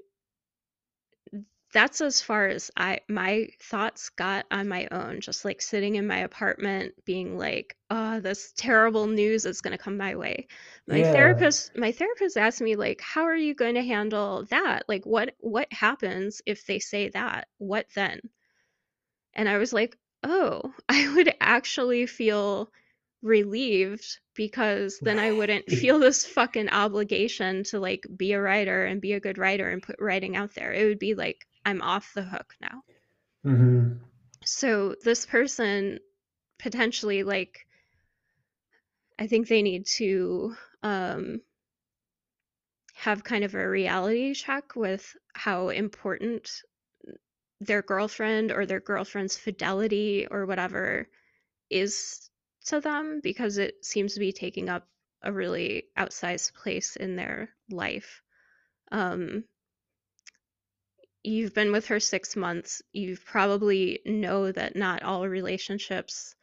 that's 1.73 2.01
as 2.03 2.21
far 2.21 2.47
as 2.49 2.71
I 2.77 3.01
my 3.09 3.49
thoughts 3.61 4.11
got 4.11 4.45
on 4.51 4.69
my 4.69 4.87
own, 4.91 5.21
just 5.21 5.45
like 5.45 5.63
sitting 5.63 5.95
in 5.97 6.07
my 6.07 6.19
apartment 6.19 6.95
being 7.07 7.37
like, 7.39 7.77
"Oh, 7.91 8.21
this 8.21 8.53
terrible 8.57 9.07
news 9.07 9.45
is 9.47 9.61
going 9.63 9.73
to 9.77 9.83
come 9.83 9.97
my 9.97 10.15
way." 10.17 10.47
My 10.87 11.03
Yeah. 11.03 11.03
therapist 11.03 11.77
my 11.77 11.91
therapist 11.93 12.37
asked 12.37 12.61
me 12.61 12.77
like, 12.77 13.01
"How 13.01 13.23
are 13.25 13.35
you 13.37 13.55
going 13.55 13.75
to 13.77 13.83
handle 13.83 14.45
that? 14.51 14.85
Like 14.89 15.05
what 15.07 15.35
what 15.41 15.73
happens 15.73 16.43
if 16.47 16.65
they 16.67 16.79
say 16.79 17.09
that? 17.11 17.49
What 17.59 17.87
then?" 17.95 18.21
And 19.35 19.47
I 19.49 19.59
was 19.59 19.75
like, 19.75 19.95
"Oh, 20.23 20.75
I 20.89 21.13
would 21.15 21.35
actually 21.39 22.07
feel 22.07 22.73
relieved 23.23 24.19
because 24.35 24.99
then 25.01 25.19
I 25.19 25.33
wouldn't 25.33 25.71
feel 25.71 25.99
this 25.99 26.27
fucking 26.27 26.69
obligation 26.71 27.65
to 27.65 27.81
like 27.81 28.05
be 28.17 28.33
a 28.33 28.41
writer 28.41 28.85
and 28.85 29.01
be 29.01 29.13
a 29.13 29.21
good 29.21 29.39
writer 29.39 29.71
and 29.71 29.83
put 29.83 29.97
writing 30.01 30.37
out 30.37 30.55
there. 30.55 30.73
It 30.73 30.87
would 30.87 30.99
be 30.99 31.15
like 31.15 31.47
I'm 31.65 31.83
off 31.83 32.13
the 32.15 32.23
hook 32.23 32.55
now." 32.61 32.83
hmm 33.45 33.93
So 34.45 34.97
this 35.05 35.27
person 35.27 35.99
potentially 36.59 37.23
like 37.23 37.67
I 39.19 39.27
think 39.27 39.49
they 39.49 39.63
need 39.63 39.87
to 39.99 40.57
um 40.83 41.41
have 42.95 43.25
kind 43.25 43.45
of 43.45 43.55
a 43.55 43.69
reality 43.69 44.35
check 44.35 44.77
with 44.77 45.17
how 45.35 45.71
important 45.71 46.63
their 47.61 47.83
girlfriend 47.83 48.53
or 48.53 48.67
their 48.67 48.81
girlfriend's 48.81 49.37
fidelity 49.37 50.27
or 50.31 50.47
whatever 50.47 51.09
is 51.71 52.29
to 52.67 52.81
them 52.81 53.21
because 53.23 53.59
it 53.59 53.85
seems 53.85 54.15
to 54.15 54.21
be 54.21 54.33
taking 54.33 54.69
up 54.69 54.87
a 55.23 55.33
really 55.33 55.85
outsized 55.99 56.55
place 56.55 56.97
in 56.97 57.17
their 57.17 57.51
life. 57.71 58.23
Um, 58.93 59.45
you've 61.23 61.55
been 61.55 61.73
with 61.73 61.87
her 61.87 62.01
six 62.01 62.37
months. 62.37 62.83
You 62.93 63.17
probably 63.25 64.01
know 64.05 64.51
that 64.53 64.77
not 64.77 65.03
all 65.03 65.29
relationships 65.29 66.35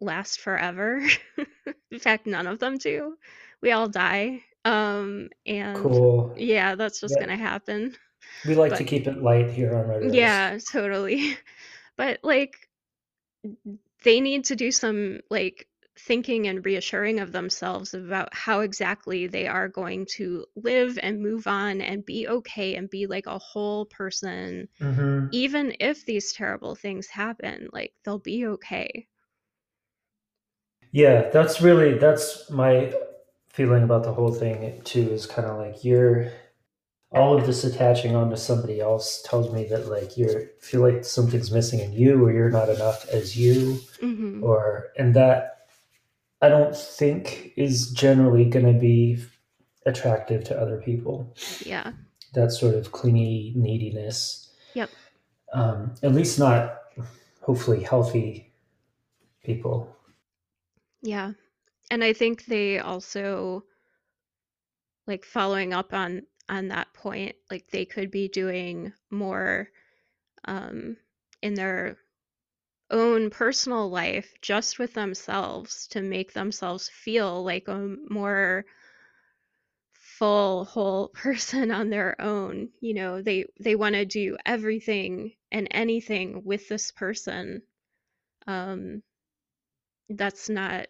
last 0.00 0.40
forever. 0.40 1.02
In 1.90 1.98
fact, 1.98 2.26
none 2.26 2.46
of 2.46 2.58
them 2.58 2.78
do. 2.78 3.16
We 3.60 3.72
all 3.72 3.88
die. 3.88 4.42
Um, 4.64 5.30
and 5.46 5.82
Cool. 5.82 6.34
yeah, 6.36 6.74
that's 6.74 7.00
just 7.00 7.14
Yeah. 7.14 7.26
gonna 7.26 7.36
happen. 7.36 7.94
We 8.46 8.54
like 8.54 8.74
to 8.76 8.84
keep 8.84 9.06
it 9.06 9.22
light 9.22 9.50
here 9.50 9.74
on 9.76 9.86
Rudderless. 9.88 10.12
yeah, 10.14 10.58
totally. 10.72 11.36
But 11.96 12.20
like 12.22 12.54
they 14.08 14.22
need 14.22 14.44
to 14.46 14.56
do 14.56 14.72
some 14.72 15.20
like 15.30 15.68
thinking 15.98 16.48
and 16.48 16.64
reassuring 16.64 17.20
of 17.20 17.30
themselves 17.30 17.92
about 17.92 18.34
how 18.34 18.60
exactly 18.60 19.26
they 19.26 19.46
are 19.46 19.68
going 19.68 20.06
to 20.06 20.46
live 20.56 20.98
and 21.02 21.20
move 21.22 21.46
on 21.46 21.82
and 21.82 22.06
be 22.06 22.26
okay 22.26 22.76
and 22.76 22.88
be 22.88 23.06
like 23.06 23.26
a 23.26 23.38
whole 23.38 23.84
person 23.84 24.66
hmm 24.80 25.28
even 25.30 25.74
if 25.80 26.06
these 26.06 26.32
terrible 26.32 26.74
things 26.74 27.08
happen 27.08 27.68
like 27.72 27.92
they'll 28.04 28.18
be 28.20 28.46
okay 28.46 29.06
Yeah, 30.92 31.28
that's 31.30 31.60
really 31.60 31.98
that's 31.98 32.50
my 32.50 32.94
feeling 33.50 33.82
about 33.82 34.04
the 34.04 34.12
whole 34.12 34.32
thing 34.32 34.80
too. 34.84 35.10
Is 35.12 35.26
kind 35.26 35.48
of 35.48 35.58
like 35.58 35.84
you're 35.84 36.32
all 37.10 37.36
of 37.38 37.46
this 37.46 37.64
attaching 37.64 38.14
onto 38.14 38.36
somebody 38.36 38.80
else 38.80 39.22
tells 39.22 39.52
me 39.52 39.64
that 39.64 39.88
like 39.88 40.16
you're 40.18 40.48
feel 40.60 40.82
like 40.82 41.04
something's 41.04 41.50
missing 41.50 41.80
in 41.80 41.92
you, 41.92 42.22
or 42.24 42.32
you're 42.32 42.50
not 42.50 42.68
enough 42.68 43.06
as 43.08 43.36
you, 43.36 43.80
mhm 44.00 44.42
or 44.42 44.88
and 44.98 45.14
that 45.14 45.66
I 46.42 46.48
don't 46.48 46.76
think 46.76 47.52
is 47.56 47.90
generally 47.90 48.44
going 48.44 48.66
to 48.72 48.78
be 48.78 49.24
attractive 49.86 50.44
to 50.44 50.60
other 50.60 50.80
people. 50.80 51.34
yeah. 51.64 51.92
That 52.34 52.52
sort 52.52 52.74
of 52.74 52.92
clingy 52.92 53.52
neediness, 53.56 54.50
yep. 54.74 54.90
Um, 55.54 55.94
at 56.02 56.12
least 56.12 56.38
not 56.38 56.78
hopefully 57.40 57.82
healthy 57.82 58.52
people. 59.42 59.96
yeah. 61.02 61.32
And 61.90 62.04
i 62.04 62.12
think 62.12 62.44
they 62.44 62.78
also 62.78 63.64
like 65.06 65.24
following 65.24 65.72
up 65.72 65.94
on 65.94 66.22
on 66.48 66.68
that 66.68 66.92
point 66.94 67.36
like 67.50 67.68
they 67.70 67.84
could 67.84 68.10
be 68.10 68.28
doing 68.28 68.92
more 69.10 69.68
um 70.46 70.96
in 71.42 71.54
their 71.54 71.96
own 72.90 73.30
personal 73.30 73.90
life 73.90 74.32
just 74.42 74.78
with 74.78 74.94
themselves 74.94 75.86
to 75.88 76.00
make 76.02 76.32
themselves 76.32 76.88
feel 76.88 77.44
like 77.44 77.68
a 77.68 77.96
more 78.10 78.64
full 79.92 80.64
whole 80.64 81.08
person 81.14 81.70
on 81.70 81.90
their 81.90 82.20
own 82.20 82.70
you 82.80 82.94
know 82.94 83.22
they 83.22 83.44
they 83.60 83.76
want 83.76 83.94
to 83.94 84.04
do 84.04 84.36
everything 84.46 85.32
and 85.52 85.68
anything 85.70 86.42
with 86.44 86.68
this 86.68 86.90
person 86.92 87.62
um 88.46 89.02
that's 90.10 90.48
not 90.48 90.86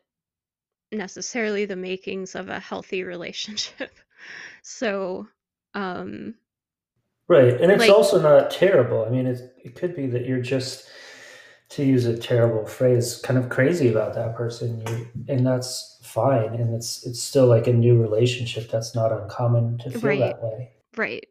necessarily 0.93 1.65
the 1.65 1.77
makings 1.77 2.35
of 2.35 2.49
a 2.49 2.61
healthy 2.61 3.05
relationship. 3.05 3.93
So 4.63 5.29
um 5.75 6.35
Right, 7.29 7.61
and 7.61 7.71
it's 7.71 7.89
like 7.89 7.91
also 7.91 8.21
not 8.21 8.51
terrible. 8.51 9.05
I 9.05 9.11
mean, 9.11 9.27
it 9.27 9.55
it 9.63 9.75
could 9.75 9.95
be 9.95 10.07
that 10.09 10.25
you're 10.27 10.41
just, 10.41 10.89
to 11.71 11.85
use 11.85 12.07
a 12.07 12.17
terrible 12.19 12.67
phrase, 12.67 13.19
kind 13.25 13.39
of 13.39 13.51
crazy 13.51 13.89
about 13.91 14.15
that 14.15 14.37
person. 14.37 14.83
You 14.87 15.09
and 15.29 15.47
that's 15.47 16.01
fine, 16.05 16.55
and 16.55 16.75
it's 16.75 17.07
it's 17.07 17.23
still 17.23 17.47
like 17.47 17.67
a 17.69 17.73
new 17.75 18.01
relationship. 18.01 18.71
That's 18.71 18.95
not 18.95 19.13
uncommon 19.13 19.79
to 19.81 19.91
feel 19.93 20.17
right 20.17 20.19
that 20.19 20.43
way. 20.43 20.73
right 20.97 21.27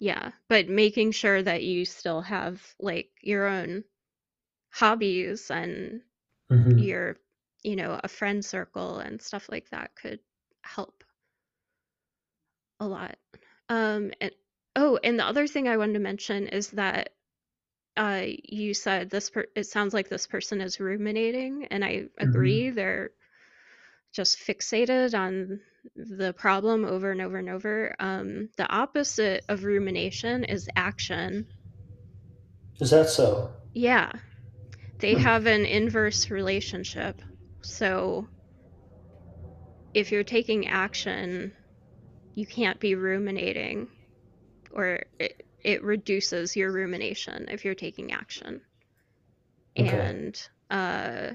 yeah 0.00 0.32
but 0.48 0.68
making 0.68 1.12
sure 1.12 1.42
that 1.42 1.62
you 1.64 1.84
still 1.84 2.20
have 2.22 2.62
like 2.80 3.10
your 3.22 3.46
own 3.46 3.84
hobbies 4.70 5.50
and 5.50 6.02
hmm 6.50 6.84
your 6.84 7.16
you 7.64 7.76
know 7.76 8.00
a 8.04 8.08
friend 8.08 8.44
circle 8.44 8.98
and 9.00 9.22
stuff 9.22 9.48
like 9.50 9.68
that 9.70 9.94
could 9.96 10.20
help 10.62 11.04
a 12.82 12.88
lot 12.88 13.16
um 13.70 14.12
and 14.20 14.32
oh 14.76 14.98
and 15.04 15.18
the 15.18 15.26
other 15.26 15.46
thing 15.46 15.68
i 15.68 15.76
wanted 15.78 15.94
to 15.94 15.98
mention 16.00 16.48
is 16.48 16.70
that 16.70 17.10
uh 17.96 18.24
you 18.26 18.74
said 18.74 19.10
this 19.10 19.30
per- 19.30 19.48
it 19.56 19.64
sounds 19.66 19.94
like 19.94 20.08
this 20.08 20.26
person 20.26 20.60
is 20.60 20.80
ruminating 20.80 21.66
and 21.70 21.84
i 21.84 22.04
agree 22.18 22.70
hmm 22.70 22.70
they're 22.70 23.10
just 24.12 24.38
fixated 24.38 25.18
on 25.18 25.60
the 25.96 26.32
problem 26.34 26.84
over 26.84 27.10
and 27.10 27.20
over 27.20 27.38
and 27.38 27.48
over 27.48 27.94
um 27.98 28.48
the 28.56 28.68
opposite 28.68 29.44
of 29.48 29.64
rumination 29.64 30.44
is 30.44 30.68
action 30.76 31.46
Is 32.80 32.90
that 32.90 33.08
so? 33.08 33.50
Yeah. 33.74 34.12
They 35.00 35.14
Hmm. 35.14 35.18
have 35.18 35.46
an 35.46 35.66
inverse 35.66 36.30
relationship. 36.30 37.22
So 37.62 38.28
if 39.94 40.12
you're 40.12 40.22
taking 40.24 40.68
action, 40.68 41.54
you 42.34 42.46
can't 42.46 42.80
be 42.80 42.94
ruminating 42.94 43.88
or 44.72 45.04
it, 45.18 45.46
it 45.62 45.82
reduces 45.82 46.56
your 46.56 46.72
rumination 46.72 47.46
if 47.50 47.64
you're 47.64 47.74
taking 47.74 48.12
action. 48.12 48.60
Okay. 49.78 49.88
And 49.88 50.48
uh 50.70 51.32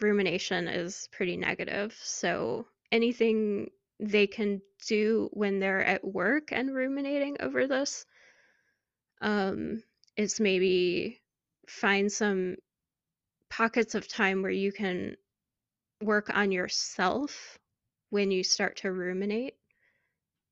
rumination 0.00 0.68
is 0.68 1.08
pretty 1.12 1.36
negative. 1.36 1.96
So 2.02 2.66
anything 2.90 3.70
they 4.00 4.26
can 4.26 4.60
do 4.86 5.30
when 5.32 5.60
they're 5.60 5.84
at 5.84 6.04
work 6.04 6.50
and 6.50 6.74
ruminating 6.74 7.36
over 7.40 7.66
this 7.66 8.04
um, 9.20 9.82
is 10.16 10.40
maybe 10.40 11.20
find 11.68 12.10
some 12.10 12.56
pockets 13.48 13.94
of 13.94 14.08
time 14.08 14.42
where 14.42 14.50
you 14.50 14.72
can 14.72 15.16
work 16.02 16.30
on 16.34 16.50
yourself 16.50 17.58
when 18.12 18.30
you 18.30 18.44
start 18.44 18.76
to 18.76 18.92
ruminate 18.92 19.56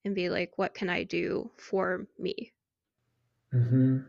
and 0.05 0.15
be 0.15 0.29
like, 0.29 0.59
what 0.59 0.75
can 0.75 0.91
I 0.91 1.05
do 1.05 1.51
for 1.57 2.07
me? 2.19 2.53
hmm 3.53 4.05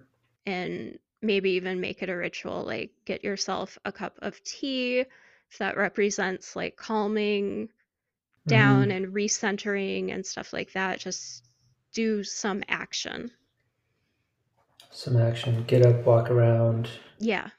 And 0.46 1.00
maybe 1.24 1.50
even 1.54 1.82
make 1.82 2.04
it 2.04 2.10
a 2.10 2.16
ritual, 2.16 2.64
like 2.64 2.92
get 3.06 3.24
yourself 3.24 3.80
a 3.86 3.92
cup 3.92 4.20
of 4.22 4.44
tea, 4.44 5.00
if 5.00 5.58
that 5.58 5.78
represents 5.78 6.56
like 6.56 6.76
calming 6.76 7.70
down 8.48 8.90
hmm 8.90 8.92
and 8.92 9.14
recentering 9.14 10.14
and 10.14 10.26
stuff 10.26 10.54
like 10.54 10.74
that. 10.74 11.00
Just 11.00 11.46
do 11.94 12.24
some 12.24 12.64
action. 12.70 13.32
Some 14.92 15.18
action. 15.18 15.66
Get 15.68 15.86
up, 15.86 16.06
walk 16.06 16.32
around. 16.32 16.90
Yeah. 17.20 17.52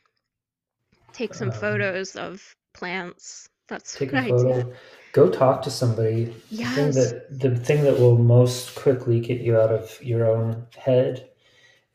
Take 1.13 1.33
some 1.35 1.51
Um, 1.51 1.53
photos 1.53 2.17
of 2.17 2.55
plants. 2.75 3.49
That's 3.69 3.97
Take 3.97 4.13
what 4.13 4.25
a 4.25 4.29
photo. 4.29 4.73
Go 5.13 5.31
talk 5.31 5.63
to 5.63 5.71
somebody. 5.71 6.25
The 6.25 6.65
thing 6.65 6.93
Yes. 6.93 6.95
that 6.95 7.41
the 7.41 7.57
thing 7.57 7.85
that 7.85 7.99
will 7.99 8.19
most 8.19 8.75
quickly 8.75 9.21
get 9.21 9.41
you 9.41 9.59
out 9.59 9.71
of 9.71 10.03
your 10.03 10.27
own 10.27 10.67
head, 10.77 11.31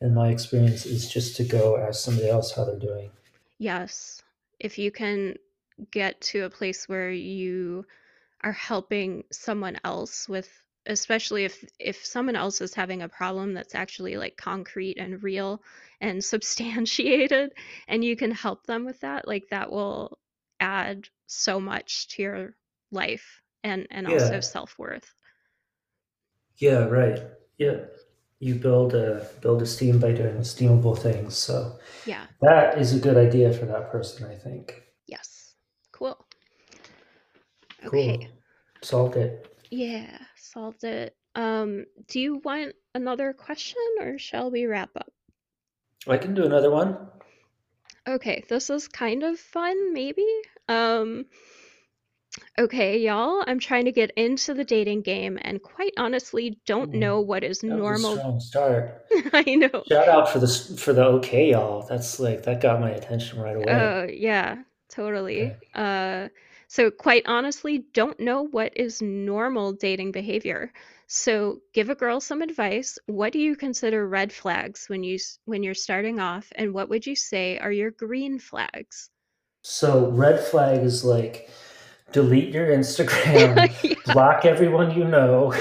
in 0.01 0.13
my 0.13 0.29
experience, 0.29 0.85
is 0.85 1.11
just 1.11 1.35
to 1.37 1.43
go 1.43 1.77
ask 1.77 2.03
somebody 2.03 2.29
else 2.29 2.51
how 2.53 2.65
they're 2.65 2.77
doing. 2.79 3.11
Yes. 3.59 4.21
If 4.59 4.77
you 4.77 4.91
can 4.91 5.35
get 5.91 6.19
to 6.21 6.45
a 6.45 6.49
place 6.49 6.87
where 6.87 7.11
you 7.11 7.85
are 8.41 8.51
helping 8.51 9.23
someone 9.31 9.77
else 9.83 10.29
with 10.29 10.49
especially 10.87 11.43
if 11.43 11.63
if 11.79 12.05
someone 12.05 12.35
else 12.35 12.61
is 12.61 12.73
having 12.73 13.01
a 13.01 13.09
problem 13.09 13.53
that's 13.53 13.75
actually 13.75 14.15
like 14.17 14.37
concrete 14.37 14.97
and 14.97 15.21
real 15.21 15.61
and 16.01 16.23
substantiated 16.33 17.51
and 17.87 18.03
you 18.03 18.15
can 18.15 18.31
help 18.31 18.65
them 18.65 18.85
with 18.85 18.99
that, 19.01 19.27
like 19.27 19.49
that 19.49 19.71
will 19.71 20.17
add 20.59 21.07
so 21.27 21.59
much 21.59 22.07
to 22.09 22.21
your 22.23 22.55
life 22.91 23.41
and 23.63 23.87
and 23.91 24.07
also 24.07 24.39
self-worth. 24.39 25.13
Yeah. 26.57 26.85
Right. 26.85 27.21
Yeah. 27.57 27.85
You 28.39 28.55
build 28.55 28.93
a 28.93 29.27
build 29.41 29.61
esteem 29.61 29.99
by 29.99 30.11
doing 30.11 30.37
esteemable 30.37 30.97
things. 30.97 31.37
So 31.37 31.79
Yeah. 32.05 32.25
that 32.41 32.77
is 32.77 32.93
a 32.95 32.99
good 32.99 33.17
idea 33.17 33.53
for 33.53 33.65
that 33.65 33.91
person. 33.91 34.25
I 34.29 34.35
think. 34.35 34.83
Yes. 35.07 35.55
Cool. 35.91 36.25
Cool. 37.81 37.87
Okay. 37.89 38.29
Solved 38.81 39.15
it. 39.17 39.55
Yeah, 39.69 40.17
solved 40.37 40.83
it. 40.83 41.15
Um, 41.35 41.85
do 42.07 42.19
you 42.19 42.37
want 42.43 42.73
another 42.95 43.33
question 43.33 43.81
or 43.99 44.17
shall 44.17 44.49
we 44.49 44.65
wrap 44.65 44.89
up? 44.95 45.11
I 46.07 46.17
can 46.17 46.33
do 46.33 46.45
another 46.45 46.71
one. 46.71 46.97
Okay, 48.07 48.43
this 48.47 48.69
is 48.69 48.87
kind 48.87 49.23
of 49.23 49.37
fun, 49.37 49.93
maybe. 49.93 50.25
Um, 50.67 51.25
okay, 52.59 52.97
y'all, 52.99 53.43
I'm 53.47 53.59
trying 53.59 53.85
to 53.85 53.91
get 53.91 54.11
into 54.11 54.53
the 54.53 54.63
dating 54.63 55.01
game 55.01 55.37
and 55.41 55.61
quite 55.61 55.93
honestly 55.97 56.59
don't 56.65 56.93
Ooh, 56.93 56.93
know 56.93 57.21
what 57.21 57.43
is 57.43 57.63
That 57.67 57.77
was 57.77 57.89
a 57.89 57.95
normal. 57.95 58.19
strong 58.19 58.39
start. 58.39 59.05
I 59.33 59.55
know. 59.55 59.85
Shout 59.89 60.09
out 60.09 60.29
for 60.29 60.39
the 60.39 60.47
for 60.77 60.93
the 60.93 61.03
okay, 61.05 61.51
y'all. 61.51 61.83
That's 61.87 62.19
like 62.19 62.43
that 62.43 62.61
got 62.61 62.79
my 62.81 62.91
attention 62.91 63.39
right 63.39 63.55
away. 63.55 63.91
Oh, 63.91 64.03
yeah, 64.05 64.63
totally. 64.89 65.57
Uh, 65.73 66.29
so 66.67 66.89
quite 66.91 67.23
honestly, 67.27 67.79
don't 67.93 68.19
know 68.19 68.41
what 68.47 68.75
is 68.75 69.01
normal 69.01 69.73
dating 69.73 70.11
behavior. 70.11 70.73
So 71.07 71.61
give 71.73 71.89
a 71.89 71.95
girl 71.95 72.19
some 72.19 72.41
advice. 72.41 72.97
What 73.05 73.31
do 73.33 73.39
you 73.39 73.55
consider 73.55 74.07
red 74.07 74.33
flags 74.33 74.89
when 74.89 75.03
you 75.03 75.17
when 75.45 75.63
you're 75.63 75.75
starting 75.75 76.19
off, 76.19 76.51
and 76.55 76.73
what 76.73 76.89
would 76.89 77.05
you 77.05 77.15
say 77.15 77.57
are 77.59 77.71
your 77.71 77.91
green 77.91 78.39
flags? 78.39 79.09
So 79.69 80.09
red 80.11 80.39
flag 80.39 80.81
is 80.81 81.03
like 81.03 81.49
delete 82.13 82.53
your 82.53 82.67
Instagram, 82.67 83.69
Yeah, 83.83 84.13
block 84.13 84.45
everyone 84.45 84.97
you 84.97 85.03
know. 85.03 85.53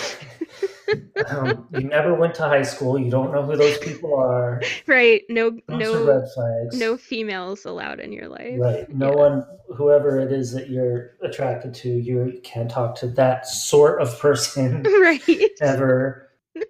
um, 1.29 1.67
you 1.73 1.83
never 1.89 2.15
went 2.15 2.37
to 2.37 2.43
high 2.45 2.63
school. 2.63 3.01
You 3.01 3.11
don't 3.11 3.33
know 3.33 3.43
who 3.43 3.57
those 3.57 3.77
people 3.79 4.15
are. 4.15 4.63
right. 4.87 5.23
No, 5.29 5.51
Those 5.67 5.81
no, 5.81 6.05
red 6.05 6.23
flags. 6.33 6.79
no 6.79 6.97
females 6.97 7.65
allowed 7.65 7.99
in 7.99 8.13
your 8.13 8.29
life. 8.29 8.55
Right. 8.61 8.89
No 8.95 9.09
Yeah. 9.11 9.17
one, 9.17 9.47
whoever 9.77 10.21
it 10.21 10.31
is 10.31 10.53
that 10.53 10.71
you're 10.71 11.17
attracted 11.23 11.75
to, 11.75 11.89
you 11.91 12.41
can't 12.45 12.71
talk 12.71 12.95
to 13.01 13.09
that 13.09 13.49
sort 13.49 14.01
of 14.01 14.17
person 14.21 14.83
Right. 15.01 15.51
ever. 15.61 16.31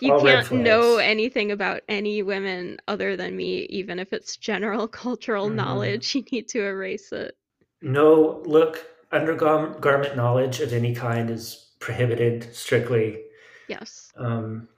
You 0.00 0.12
All 0.12 0.20
can't 0.20 0.50
know 0.52 0.96
anything 0.98 1.52
about 1.52 1.82
any 1.88 2.22
women 2.22 2.78
other 2.86 3.16
than 3.16 3.36
me, 3.36 3.60
even 3.70 3.98
if 3.98 4.12
it's 4.12 4.36
general 4.36 4.86
cultural 5.04 5.48
Mhm. 5.48 5.54
knowledge. 5.54 6.14
You 6.14 6.22
need 6.30 6.48
to 6.48 6.62
erase 6.64 7.12
it. 7.12 7.36
No, 7.82 8.42
look, 8.44 8.84
undergarment 9.12 10.16
knowledge 10.16 10.60
of 10.60 10.72
any 10.72 10.94
kind 10.94 11.30
is 11.30 11.70
prohibited 11.78 12.54
strictly. 12.54 13.22
Yes. 13.68 14.12
Um, 14.16 14.68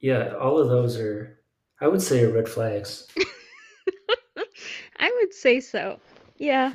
yeah, 0.00 0.34
all 0.36 0.58
of 0.58 0.68
those 0.68 0.98
are, 0.98 1.38
I 1.80 1.88
would 1.88 2.02
say, 2.02 2.24
are 2.24 2.30
red 2.32 2.48
flags. 2.48 3.06
I 4.98 5.10
would 5.20 5.32
say 5.34 5.60
so. 5.60 5.98
Yeah. 6.38 6.72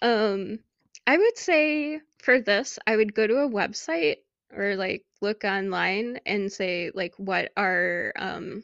Um, 0.00 0.58
I 1.06 1.16
would 1.18 1.36
say 1.38 2.00
for 2.18 2.40
this, 2.40 2.78
I 2.86 2.96
would 2.96 3.14
go 3.14 3.26
to 3.26 3.38
a 3.38 3.48
website 3.48 4.16
or 4.54 4.76
like 4.76 5.04
look 5.20 5.44
online 5.44 6.18
and 6.26 6.52
say 6.52 6.90
like 6.94 7.14
what 7.18 7.50
are 7.56 8.12
um 8.16 8.62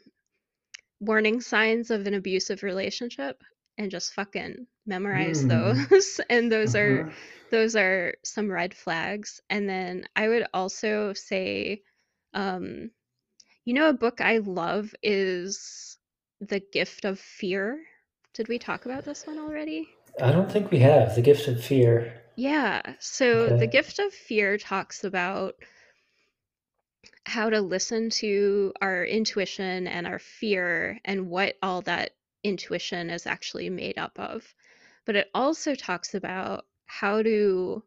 warning 0.99 1.41
signs 1.41 1.91
of 1.91 2.05
an 2.07 2.13
abusive 2.13 2.63
relationship 2.63 3.41
and 3.77 3.91
just 3.91 4.13
fucking 4.13 4.67
memorize 4.85 5.45
Mm. 5.45 5.47
those. 5.47 6.19
And 6.29 6.51
those 6.51 6.75
are 6.75 7.05
Mhm. 7.05 7.13
those 7.51 7.75
are 7.75 8.15
some 8.23 8.51
red 8.51 8.73
flags. 8.73 9.41
And 9.49 9.67
then 9.69 10.05
I 10.15 10.27
would 10.27 10.47
also 10.53 11.13
say 11.13 11.83
um 12.33 12.91
you 13.65 13.73
know 13.73 13.89
a 13.89 13.93
book 13.93 14.21
I 14.21 14.37
love 14.39 14.93
is 15.03 15.97
The 16.41 16.61
Gift 16.73 17.05
of 17.05 17.19
Fear. 17.19 17.83
Did 18.33 18.47
we 18.47 18.59
talk 18.59 18.85
about 18.85 19.05
this 19.05 19.25
one 19.27 19.39
already? 19.39 19.87
I 20.21 20.31
don't 20.31 20.51
think 20.51 20.71
we 20.71 20.79
have 20.79 21.15
the 21.15 21.21
gift 21.21 21.47
of 21.47 21.63
fear. 21.63 22.13
Yeah. 22.35 22.81
So 22.99 23.51
The 23.51 23.67
Gift 23.67 23.99
of 23.99 24.13
Fear 24.13 24.57
talks 24.57 25.03
about 25.03 25.55
how 27.29 27.49
to 27.49 27.61
listen 27.61 28.09
to 28.09 28.73
our 28.81 29.05
intuition 29.05 29.87
and 29.87 30.07
our 30.07 30.19
fear 30.19 30.99
and 31.05 31.29
what 31.29 31.55
all 31.61 31.81
that 31.83 32.11
intuition 32.43 33.09
is 33.11 33.27
actually 33.27 33.69
made 33.69 33.97
up 33.99 34.17
of. 34.19 34.53
But 35.05 35.15
it 35.15 35.29
also 35.33 35.75
talks 35.75 36.15
about 36.15 36.65
how 36.87 37.21
to, 37.21 37.83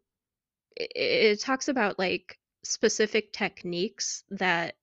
it, 0.77 1.41
talks 1.41 1.67
about 1.67 1.99
like 1.99 2.39
specific 2.63 3.33
techniques 3.33 4.23
that 4.31 4.75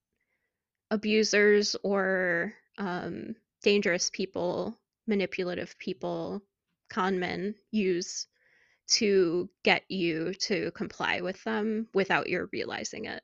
abusers 0.90 1.74
or 1.82 2.52
um, 2.76 3.34
dangerous 3.62 4.10
people, 4.10 4.78
manipulative 5.06 5.78
people, 5.78 6.42
con 6.90 7.18
men 7.18 7.54
use 7.70 8.26
to 8.88 9.48
get 9.62 9.84
you 9.88 10.34
to 10.34 10.70
comply 10.72 11.22
with 11.22 11.42
them 11.44 11.88
without 11.94 12.28
your 12.28 12.48
realizing 12.52 13.06
it 13.06 13.22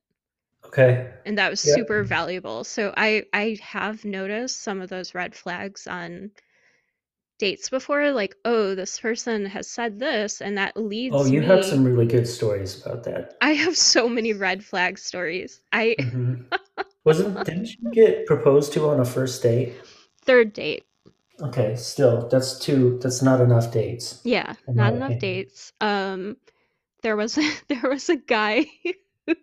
Okay. 0.64 1.12
and 1.26 1.36
that 1.36 1.50
was 1.50 1.60
Yeah. 1.62 1.74
super 1.74 2.02
valuable 2.04 2.64
so 2.64 2.92
i 2.96 3.22
i 3.34 3.58
have 3.60 4.02
noticed 4.06 4.62
some 4.62 4.80
of 4.80 4.88
those 4.88 5.14
red 5.14 5.34
flags 5.34 5.86
on 5.86 6.30
dates 7.38 7.70
before 7.70 8.12
like 8.12 8.36
oh 8.44 8.74
this 8.74 9.00
person 9.00 9.46
has 9.46 9.66
said 9.70 9.98
this 9.98 10.42
and 10.42 10.58
that 10.58 10.76
leads 10.76 11.16
Oh, 11.18 11.24
you 11.24 11.40
me 11.40 11.42
have 11.42 11.64
some 11.64 11.82
really 11.84 12.06
good 12.06 12.28
stories 12.28 12.80
about 12.80 13.02
that. 13.04 13.34
i 13.40 13.52
have 13.52 13.76
so 13.76 14.08
many 14.10 14.32
red 14.34 14.62
flag 14.64 14.98
stories 14.98 15.60
i 15.72 15.96
hmm 15.98 16.34
Wasn't 17.04 17.44
didn't 17.44 17.70
you 17.80 17.90
get 17.92 18.26
proposed 18.26 18.72
to 18.74 18.88
on 18.88 19.00
a 19.00 19.04
first 19.04 19.42
date? 19.42 19.74
third 20.22 20.52
date 20.52 20.84
Okay, 21.40 21.76
still 21.76 22.28
that's 22.28 22.58
two. 22.58 22.98
That's 23.02 23.22
not 23.22 23.40
enough 23.40 23.72
dates. 23.72 24.22
yeah 24.24 24.54
not 24.74 24.94
enough 24.94 25.16
opinion. 25.16 25.18
dates 25.18 25.72
um 25.80 26.36
there 27.02 27.16
was 27.16 27.38
there 27.68 27.82
was 27.90 28.08
a 28.10 28.16
guy 28.16 28.66
who 29.26 29.34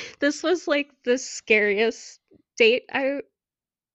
this 0.20 0.42
was 0.42 0.68
like 0.68 0.90
the 1.04 1.18
scariest 1.18 2.20
date 2.56 2.84
i 2.92 3.20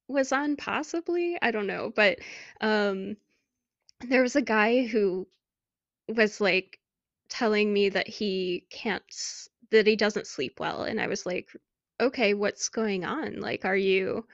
was 0.07 0.31
on 0.31 0.55
possibly, 0.57 1.37
I 1.41 1.51
don't 1.51 1.67
know, 1.67 1.91
but 1.95 2.19
um 2.61 3.17
there 4.07 4.21
was 4.23 4.35
a 4.35 4.41
guy 4.41 4.85
who 4.85 5.27
was 6.09 6.41
like 6.41 6.79
telling 7.29 7.73
me 7.73 7.89
that 7.89 8.07
he 8.07 8.65
can't 8.71 9.03
s- 9.11 9.49
that 9.71 9.87
he 9.87 9.95
doesn't 9.95 10.27
sleep 10.27 10.59
well 10.59 10.83
and 10.83 10.99
I 11.01 11.07
was 11.07 11.25
like, 11.25 11.49
"Okay, 11.99 12.33
what's 12.33 12.69
going 12.69 13.05
on? 13.05 13.39
Like 13.41 13.65
are 13.65 13.77
you 13.77 14.27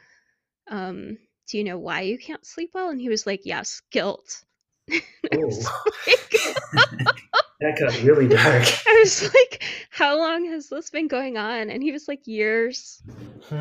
um 0.69 1.17
do 1.47 1.58
you 1.58 1.63
know 1.65 1.80
why 1.80 2.02
you 2.02 2.17
can't 2.17 2.45
sleep 2.45 2.71
well?" 2.73 2.89
And 2.89 3.02
he 3.02 3.10
was 3.10 3.26
like, 3.28 3.41
"Yes, 3.45 3.82
guilt." 3.91 4.43
I 4.91 4.99
Oh, 5.32 5.84
like 6.08 6.34
that 7.59 7.79
got 7.79 8.01
really 8.03 8.27
dark. 8.27 8.63
I 8.87 8.99
was 9.03 9.23
like, 9.33 9.63
"How 9.89 10.17
long 10.17 10.45
has 10.45 10.69
this 10.69 10.89
been 10.89 11.07
going 11.07 11.37
on?" 11.37 11.69
And 11.69 11.81
he 11.83 11.91
was 11.91 12.07
like, 12.07 12.27
"Years." 12.27 13.03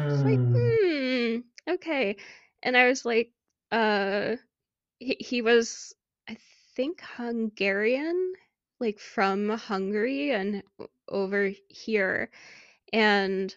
It's 0.09 0.25
like, 0.25 0.41
Hmm. 0.55 1.37
"Hmm, 1.37 1.73
okay." 1.75 2.17
And 2.63 2.77
I 2.77 2.89
was 2.89 3.05
like, 3.05 3.33
uh 3.73 4.37
he, 5.01 5.17
he 5.21 5.43
was 5.43 5.95
I 6.29 6.37
think 6.77 7.03
Hungarian, 7.03 8.35
like 8.81 8.99
from 9.01 9.51
Hungary 9.51 10.33
and 10.33 10.63
over 11.09 11.53
here. 11.69 12.31
And 12.93 13.55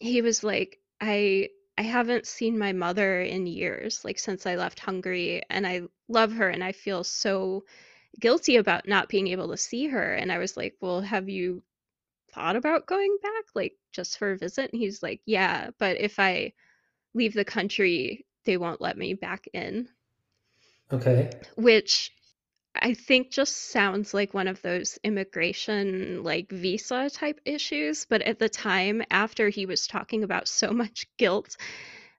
he 0.00 0.22
was 0.22 0.42
like, 0.44 0.80
I 1.00 1.50
I 1.76 1.82
haven't 1.82 2.26
seen 2.26 2.58
my 2.58 2.72
mother 2.72 3.20
in 3.22 3.46
years, 3.46 4.04
like 4.04 4.18
since 4.18 4.46
I 4.46 4.56
left 4.56 4.80
Hungary, 4.80 5.42
and 5.50 5.64
I 5.66 5.82
love 6.08 6.32
her 6.32 6.48
and 6.48 6.64
I 6.64 6.72
feel 6.72 7.04
so 7.04 7.64
guilty 8.20 8.56
about 8.56 8.88
not 8.88 9.08
being 9.08 9.28
able 9.28 9.48
to 9.48 9.56
see 9.56 9.88
her. 9.88 10.14
And 10.14 10.32
I 10.32 10.38
was 10.38 10.56
like, 10.56 10.74
Well, 10.80 11.00
have 11.00 11.28
you 11.28 11.62
thought 12.32 12.56
about 12.56 12.86
going 12.86 13.16
back, 13.22 13.44
like 13.54 13.74
just 13.92 14.18
for 14.18 14.32
a 14.32 14.38
visit? 14.38 14.72
And 14.72 14.80
he's 14.80 15.02
like, 15.02 15.20
Yeah, 15.26 15.70
but 15.78 16.00
if 16.00 16.18
I 16.18 16.52
leave 17.14 17.34
the 17.34 17.44
country, 17.44 18.26
they 18.44 18.56
won't 18.56 18.80
let 18.80 18.96
me 18.96 19.14
back 19.14 19.46
in. 19.52 19.88
Okay. 20.92 21.30
Which 21.56 22.12
I 22.74 22.94
think 22.94 23.30
just 23.30 23.70
sounds 23.70 24.14
like 24.14 24.34
one 24.34 24.48
of 24.48 24.62
those 24.62 24.98
immigration, 25.02 26.22
like 26.22 26.50
visa 26.50 27.10
type 27.10 27.40
issues. 27.44 28.06
But 28.08 28.22
at 28.22 28.38
the 28.38 28.48
time, 28.48 29.02
after 29.10 29.48
he 29.48 29.66
was 29.66 29.86
talking 29.86 30.22
about 30.22 30.48
so 30.48 30.70
much 30.70 31.06
guilt, 31.16 31.56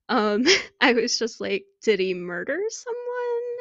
um, 0.09 0.45
I 0.81 0.93
was 0.93 1.17
just 1.17 1.39
like, 1.39 1.65
did 1.81 1.99
he 1.99 2.13
murder 2.13 2.59
someone? 2.69 3.08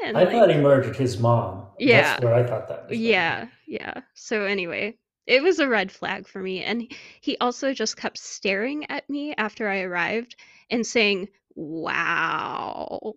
And 0.04 0.20
I 0.20 0.26
thought 0.26 0.50
he 0.50 0.56
murdered 0.58 0.96
his 0.96 1.18
mom. 1.18 1.66
That's 1.86 2.12
yeah, 2.12 2.20
where 2.20 2.34
I 2.34 2.42
thought 2.46 2.68
that 2.68 2.88
going. 3.02 3.16
yeah, 3.16 3.48
yeah. 3.66 4.02
So 4.14 4.44
anyway, 4.44 4.98
it 5.26 5.42
was 5.42 5.58
a 5.58 5.68
red 5.68 5.92
flag 5.92 6.28
for 6.28 6.40
me. 6.40 6.62
And 6.64 6.90
he 7.20 7.36
also 7.38 7.74
just 7.74 7.96
kept 7.96 8.18
staring 8.18 8.90
at 8.90 9.08
me 9.10 9.34
after 9.36 9.68
I 9.68 9.82
arrived 9.82 10.36
and 10.70 10.86
saying, 10.86 11.28
wow. 11.54 13.14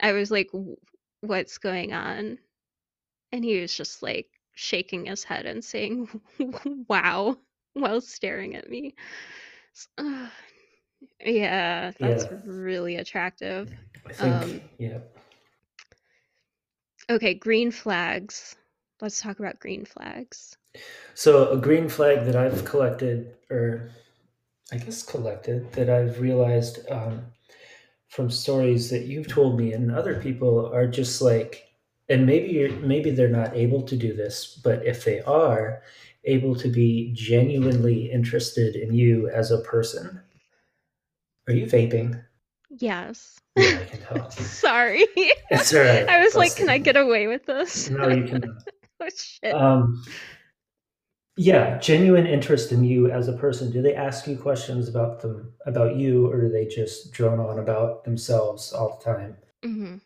I 0.00 0.12
was 0.12 0.30
like, 0.30 0.50
what's 1.20 1.58
going 1.58 1.92
on? 1.92 2.38
And 3.32 3.44
he 3.44 3.60
was 3.60 3.74
just 3.76 4.02
like 4.02 4.28
shaking 4.54 5.06
his 5.06 5.24
head 5.24 5.46
and 5.46 5.64
saying, 5.64 6.08
wow, 6.88 7.38
while 7.74 8.00
staring 8.00 8.56
at 8.56 8.68
me. 8.70 8.94
S- 9.74 9.88
uh, 9.98 10.30
yeah, 11.24 11.92
that's 12.00 12.26
Yeah, 12.26 12.42
really 12.46 12.96
attractive. 12.96 13.70
I 14.06 14.12
think, 14.12 14.42
Um, 14.42 14.62
yeah. 14.78 14.98
Okay, 17.10 17.34
green 17.34 17.70
flags. 17.70 18.56
Let's 19.00 19.20
talk 19.20 19.38
about 19.38 19.58
green 19.58 19.84
flags. 19.84 20.56
So 21.14 21.50
a 21.50 21.56
green 21.56 21.88
flag 21.88 22.26
that 22.26 22.36
I've 22.36 22.64
collected, 22.64 23.34
or 23.50 23.90
I 24.72 24.78
guess 24.78 25.02
collected, 25.02 25.72
that 25.72 25.90
I've 25.90 26.20
realized 26.20 26.78
um, 26.90 27.26
from 28.08 28.30
stories 28.30 28.90
that 28.90 29.04
you've 29.04 29.28
told 29.28 29.58
me 29.58 29.72
and 29.72 29.90
other 29.90 30.20
people 30.20 30.72
are 30.72 30.86
just 30.86 31.20
like, 31.20 31.68
and 32.08 32.26
maybe 32.26 32.48
you're, 32.52 32.72
maybe 32.80 33.10
they're 33.10 33.28
not 33.28 33.56
able 33.56 33.82
to 33.82 33.96
do 33.96 34.14
this, 34.14 34.60
but 34.62 34.84
if 34.86 35.04
they 35.04 35.20
are 35.22 35.82
able 36.24 36.54
to 36.56 36.68
be 36.68 37.12
genuinely 37.14 38.10
interested 38.10 38.76
in 38.76 38.94
you 38.94 39.28
as 39.28 39.50
a 39.50 39.60
person, 39.60 40.20
are 41.46 41.54
you 41.54 41.66
vaping? 41.66 42.22
Yes. 42.78 43.38
Yeah, 43.56 43.78
I 43.80 43.84
can 43.88 44.00
tell. 44.00 44.30
Sorry. 44.32 45.06
It's 45.50 45.72
all 45.72 45.80
right. 45.82 46.08
I 46.08 46.24
was 46.24 46.34
like, 46.34 46.56
can 46.56 46.68
I 46.68 46.78
get 46.78 46.96
away 46.96 47.28
with 47.28 47.46
this? 47.46 47.88
No, 47.88 48.08
you 48.08 48.24
can. 48.24 48.58
oh, 49.00 49.08
shit. 49.16 49.54
Um, 49.54 50.02
yeah, 51.36 51.78
genuine 51.78 52.26
interest 52.26 52.72
in 52.72 52.82
you 52.82 53.10
as 53.12 53.28
a 53.28 53.32
person. 53.34 53.70
Do 53.70 53.80
they 53.80 53.94
ask 53.94 54.26
you 54.26 54.36
questions 54.36 54.88
about 54.88 55.20
them, 55.20 55.52
about 55.66 55.94
you, 55.94 56.28
or 56.28 56.40
do 56.40 56.48
they 56.48 56.66
just 56.66 57.12
drone 57.12 57.38
on 57.38 57.60
about 57.60 58.02
themselves 58.04 58.72
all 58.72 58.98
the 58.98 59.04
time? 59.04 59.36
Mm-hmm. 59.64 59.96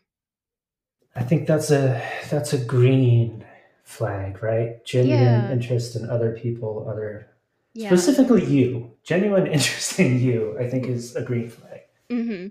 I 1.15 1.23
think 1.23 1.47
that's 1.47 1.71
a 1.71 1.99
that's 2.29 2.53
a 2.53 2.63
green 2.63 3.43
flag, 3.83 4.43
right? 4.43 4.85
Genuine 4.85 5.23
Yeah. 5.23 5.51
interest 5.51 5.95
in 5.95 6.07
other 6.07 6.33
people, 6.37 6.87
other 6.87 7.27
Yeah. 7.73 7.89
specifically 7.89 8.45
you. 8.45 8.91
Genuine 9.03 9.47
interest 9.47 9.99
in 9.99 10.19
you, 10.19 10.55
I 10.59 10.69
think, 10.69 10.85
is 10.85 11.15
a 11.15 11.23
green 11.23 11.49
flag. 11.49 11.68
Hmm 12.09 12.47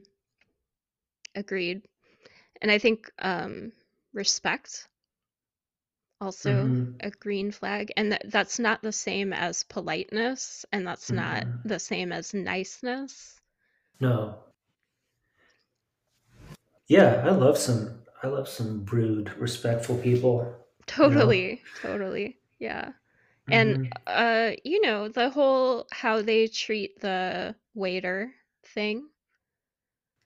Agreed. 1.34 1.88
And 2.62 2.70
I 2.70 2.78
think 2.78 3.10
um, 3.18 3.72
respect 4.12 4.88
also 6.20 6.70
hmm 6.70 7.00
a 7.00 7.10
green 7.10 7.50
flag 7.50 7.92
and 7.96 8.12
that 8.12 8.22
that's 8.30 8.60
not 8.60 8.80
the 8.82 8.92
same 8.92 9.32
as 9.32 9.64
politeness 9.64 10.64
and 10.72 10.86
that's 10.86 11.10
not 11.10 11.44
mm 11.44 11.62
the 11.64 11.80
same 11.80 12.12
as 12.12 12.32
niceness 12.32 13.40
No. 14.00 14.38
Yeah, 16.88 17.22
I 17.24 17.30
love 17.30 17.56
some. 17.56 18.02
I 18.22 18.26
love 18.26 18.48
some 18.48 18.84
rude, 18.86 19.32
respectful 19.38 19.96
people. 19.98 20.54
You 21.02 21.10
know. 21.12 21.38
totally 21.38 21.62
totally 21.74 22.38
yeah 22.58 22.92
and 23.50 23.78
hmm 23.78 23.88
uh 24.06 24.52
you 24.64 24.80
know 24.82 25.08
the 25.08 25.30
whole 25.30 25.86
how 25.92 26.22
they 26.22 26.46
treat 26.48 27.00
the 27.00 27.54
waiter 27.74 28.32
thing 28.64 29.08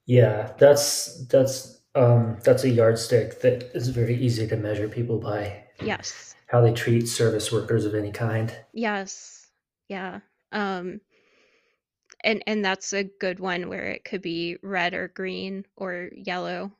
Yeah, 0.06 0.52
that's 0.58 1.26
that's 1.26 1.80
um, 1.94 2.38
that's 2.44 2.64
a 2.64 2.70
yardstick 2.70 3.40
that 3.42 3.64
is 3.74 3.88
very 3.88 4.16
easy 4.16 4.46
to 4.48 4.56
measure 4.56 4.88
people 4.88 5.18
by. 5.18 5.64
Yes. 5.80 6.34
How 6.46 6.60
they 6.60 6.72
treat 6.72 7.08
service 7.08 7.50
workers 7.50 7.84
of 7.84 7.94
any 7.94 8.12
kind. 8.12 8.54
yes. 8.72 9.46
Yeah. 9.88 10.20
Um 10.52 11.00
and 12.24 12.42
and 12.46 12.64
that's 12.64 12.92
a 12.92 13.04
good 13.04 13.38
one 13.40 13.68
where 13.68 13.84
it 13.90 14.04
could 14.04 14.22
be 14.22 14.56
red 14.62 14.94
or 14.94 15.08
green 15.08 15.64
or 15.76 16.10
yellow. 16.14 16.72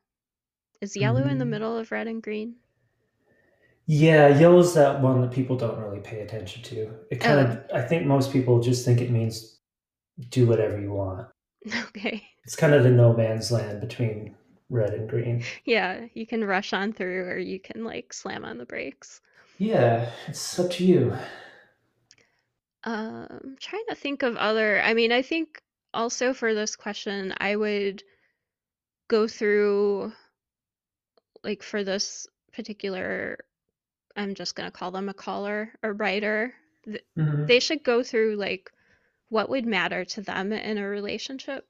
Is 0.81 0.95
yellow 0.97 1.27
in 1.27 1.37
the 1.39 1.45
hmm 1.45 1.47
middle 1.47 1.77
of 1.77 1.91
red 1.91 2.07
and 2.07 2.21
green? 2.21 2.55
Yeah, 3.85 4.29
yellow's 4.39 4.73
that 4.75 5.01
one 5.01 5.21
that 5.21 5.31
people 5.31 5.57
don't 5.57 5.79
really 5.79 5.99
pay 5.99 6.21
attention 6.21 6.63
to. 6.63 6.93
It 7.11 7.19
kind 7.19 7.39
oh. 7.39 7.41
Of, 7.41 7.59
I 7.73 7.81
think 7.81 8.05
most 8.05 8.31
people 8.31 8.61
just 8.61 8.85
think 8.85 9.01
it 9.01 9.11
means 9.11 9.59
do 10.29 10.47
whatever 10.47 10.79
you 10.79 10.93
want. 10.93 11.27
okay 11.87 12.23
It's 12.45 12.55
kind 12.55 12.73
of 12.73 12.83
the 12.83 12.91
no 12.91 13.13
man's 13.13 13.51
land 13.51 13.81
between 13.81 14.35
red 14.69 14.93
and 14.93 15.09
green. 15.09 15.43
Yeah, 15.65 16.05
you 16.13 16.25
can 16.25 16.43
rush 16.45 16.71
on 16.73 16.93
through 16.93 17.25
or 17.27 17.37
you 17.37 17.59
can 17.59 17.83
like 17.83 18.13
slam 18.13 18.45
on 18.45 18.57
the 18.57 18.65
brakes. 18.65 19.19
Yeah, 19.57 20.11
it's 20.27 20.59
up 20.59 20.69
to 20.71 20.85
you. 20.85 21.15
Um, 22.85 23.55
trying 23.59 23.83
to 23.89 23.95
think 23.95 24.23
of 24.23 24.35
other, 24.37 24.81
I 24.81 24.93
mean, 24.93 25.11
I 25.11 25.21
think 25.21 25.61
also 25.93 26.33
for 26.33 26.53
this 26.53 26.75
question, 26.75 27.33
I 27.37 27.55
would 27.55 28.03
go 29.07 29.27
through 29.29 30.11
like 31.43 31.63
for 31.63 31.83
this 31.83 32.27
particular, 32.53 33.37
I'm 34.15 34.35
just 34.35 34.55
gonna 34.55 34.71
call 34.71 34.91
them 34.91 35.09
a 35.09 35.13
caller 35.13 35.73
or 35.83 35.93
writer. 35.93 36.53
th- 36.85 37.05
hmm 37.15 37.45
They 37.45 37.59
should 37.59 37.83
go 37.83 38.03
through 38.03 38.35
like 38.37 38.71
what 39.29 39.49
would 39.49 39.65
matter 39.65 40.05
to 40.05 40.21
them 40.21 40.51
in 40.53 40.77
a 40.77 40.87
relationship, 40.87 41.67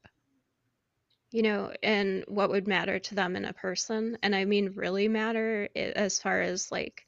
you 1.31 1.41
know, 1.41 1.73
and 1.81 2.23
what 2.27 2.49
would 2.49 2.67
matter 2.67 2.99
to 2.99 3.15
them 3.15 3.35
in 3.35 3.45
a 3.45 3.53
person. 3.53 4.17
And 4.21 4.35
I 4.35 4.45
mean, 4.45 4.73
really 4.75 5.07
matter 5.07 5.67
as 5.75 6.19
far 6.19 6.41
as 6.41 6.71
like 6.71 7.05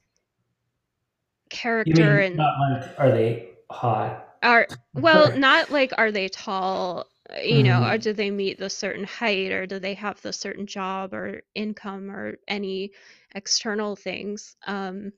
character 1.50 2.18
and 2.20 2.36
not 2.36 2.54
like 2.60 2.98
are 2.98 3.10
they 3.10 3.56
hot? 3.70 4.36
Are 4.42 4.68
well, 4.94 5.30
not 5.36 5.70
like 5.70 5.92
are 5.98 6.10
they 6.10 6.28
tall, 6.28 7.06
uh, 7.30 7.40
you 7.40 7.62
know, 7.62 7.84
or 7.84 7.98
hmm 7.98 7.98
do 7.98 8.12
they 8.14 8.30
meet 8.30 8.58
the 8.58 8.70
certain 8.70 9.04
height, 9.04 9.52
or 9.52 9.66
do 9.66 9.78
they 9.78 9.92
have 9.94 10.20
the 10.22 10.32
certain 10.32 10.66
job 10.66 11.12
or 11.12 11.42
income 11.54 12.10
or 12.10 12.38
any 12.48 12.92
external 13.34 13.94
things? 13.96 14.56
Um, 14.66 15.12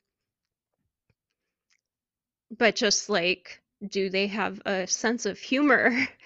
but 2.51 2.77
just 2.77 3.09
like, 3.09 3.63
do 3.87 4.11
they 4.11 4.27
have 4.29 4.61
a 4.67 4.87
sense 4.87 5.27
of 5.27 5.39
humor, 5.39 5.91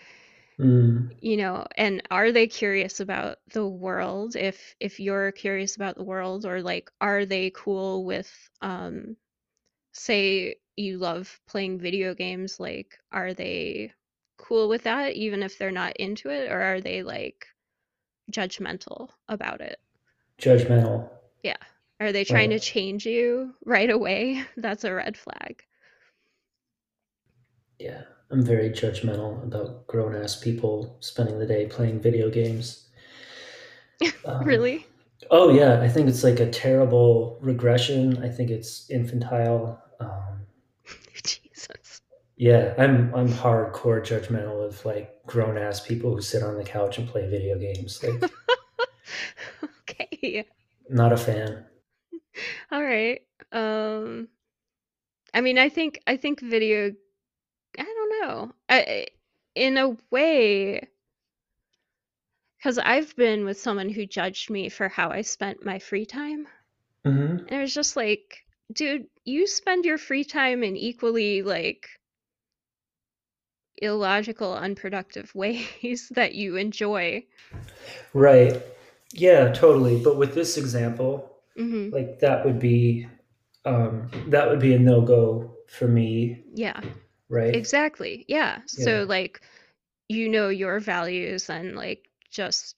Mm. 0.59 1.11
you 1.21 1.37
know, 1.37 1.67
and 1.77 2.03
are 2.11 2.33
they 2.33 2.47
curious 2.47 3.01
about 3.01 3.39
the 3.53 3.67
world 3.67 4.35
if 4.37 4.75
if 4.81 4.99
you're 5.01 5.31
curious 5.33 5.77
about 5.77 5.97
the 5.97 6.05
world, 6.05 6.45
or 6.47 6.63
like, 6.63 6.91
are 7.01 7.25
they 7.27 7.51
cool 7.51 8.05
with 8.05 8.31
um 8.61 9.17
say 9.93 10.57
you 10.77 10.99
love 10.99 11.41
playing 11.49 11.79
video 11.81 12.15
games, 12.15 12.61
like, 12.61 12.99
are 13.13 13.35
they 13.35 13.93
cool 14.39 14.69
with 14.69 14.85
that 14.85 15.15
even 15.15 15.43
if 15.43 15.59
they're 15.59 15.71
not 15.73 15.97
into 15.99 16.31
it? 16.31 16.51
Or 16.51 16.61
are 16.63 16.81
they 16.81 17.03
like, 17.03 17.47
judgmental 18.33 19.11
about 19.29 19.61
it. 19.63 19.81
Judgmental. 20.39 21.09
Yeah. 21.45 21.57
Are 22.01 22.11
they 22.13 22.25
trying 22.25 22.51
Right. 22.51 22.51
to 22.51 22.59
change 22.61 23.07
you 23.07 23.55
right 23.65 23.89
away? 23.91 24.45
That's 24.57 24.85
a 24.85 24.93
red 24.93 25.17
flag. 25.17 25.65
Yeah. 27.83 28.03
I'm 28.31 28.43
very 28.43 28.71
judgmental 28.71 29.43
about 29.43 29.87
grown 29.89 30.15
ass 30.15 30.37
people 30.37 30.97
spending 31.01 31.39
the 31.39 31.47
day 31.47 31.67
playing 31.67 32.01
video 32.01 32.31
games. 32.31 32.89
Um, 34.25 34.45
Really? 34.45 34.87
Oh 35.31 35.51
yeah, 35.51 35.81
I 35.81 35.89
think 35.89 36.09
it's 36.09 36.25
like 36.25 36.41
a 36.41 36.51
terrible 36.51 37.39
regression. 37.41 38.23
I 38.23 38.29
think 38.29 38.51
it's 38.51 38.89
infantile. 38.91 39.81
Um, 40.01 40.47
Jesus. 41.25 42.01
yeah, 42.37 42.75
I'm 42.79 43.15
I'm 43.15 43.29
hardcore 43.29 44.01
judgmental 44.03 44.65
of 44.67 44.85
like 44.85 45.25
grown 45.27 45.57
ass 45.59 45.81
people 45.87 46.15
who 46.15 46.21
sit 46.23 46.43
on 46.43 46.57
the 46.57 46.65
couch 46.65 46.99
and 46.99 47.09
play 47.09 47.29
video 47.29 47.59
games. 47.59 48.03
Like, 48.03 48.31
Okay. 49.91 50.45
not 50.89 51.13
a 51.13 51.17
fan. 51.17 51.65
All 52.71 52.83
right. 52.83 53.21
Um 53.53 54.29
I 55.35 55.41
mean, 55.41 55.59
I 55.59 55.69
think 55.69 56.01
I 56.07 56.17
think 56.17 56.41
video 56.41 56.93
know. 58.23 58.53
I, 58.69 59.09
in 59.55 59.77
a 59.79 59.97
way 60.11 60.89
cuz 62.63 62.79
I've 62.79 63.15
been 63.17 63.45
with 63.45 63.61
someone 63.61 63.91
who 63.91 64.07
judged 64.07 64.49
me 64.49 64.71
for 64.71 64.89
how 64.89 65.11
I 65.11 65.21
spent 65.21 65.65
my 65.67 65.79
free 65.79 66.07
time. 66.07 66.49
hmm 67.05 67.39
And 67.47 67.51
it 67.51 67.61
was 67.61 67.75
just 67.75 67.97
like, 67.97 68.45
dude, 68.73 69.09
you 69.25 69.47
spend 69.47 69.85
your 69.85 69.99
free 69.99 70.25
time 70.25 70.65
in 70.65 70.77
equally 70.77 71.43
like 71.43 71.89
illogical, 73.83 74.55
unproductive 74.55 75.35
ways 75.35 76.09
that 76.15 76.35
you 76.35 76.57
enjoy. 76.57 77.27
Right. 78.15 78.63
Yeah, 79.13 79.53
totally. 79.53 79.99
But 80.03 80.17
with 80.17 80.35
this 80.35 80.57
example, 80.57 81.31
hmm 81.57 81.91
like 81.91 82.21
that 82.21 82.45
would 82.45 82.59
be 82.59 83.07
um, 83.65 84.09
that 84.29 84.49
would 84.49 84.61
be 84.61 84.75
a 84.75 84.79
no 84.79 85.03
go 85.03 85.57
for 85.69 85.87
me, 85.89 86.45
Yeah, 86.55 86.83
right? 87.33 87.55
exactly. 87.55 88.25
Yeah. 88.29 88.57
Yeah. 88.57 88.63
So 88.67 89.05
like 89.09 89.41
you 90.09 90.29
know 90.29 90.49
your 90.51 90.81
values 90.81 91.51
and 91.51 91.77
like 91.77 92.09
just 92.31 92.77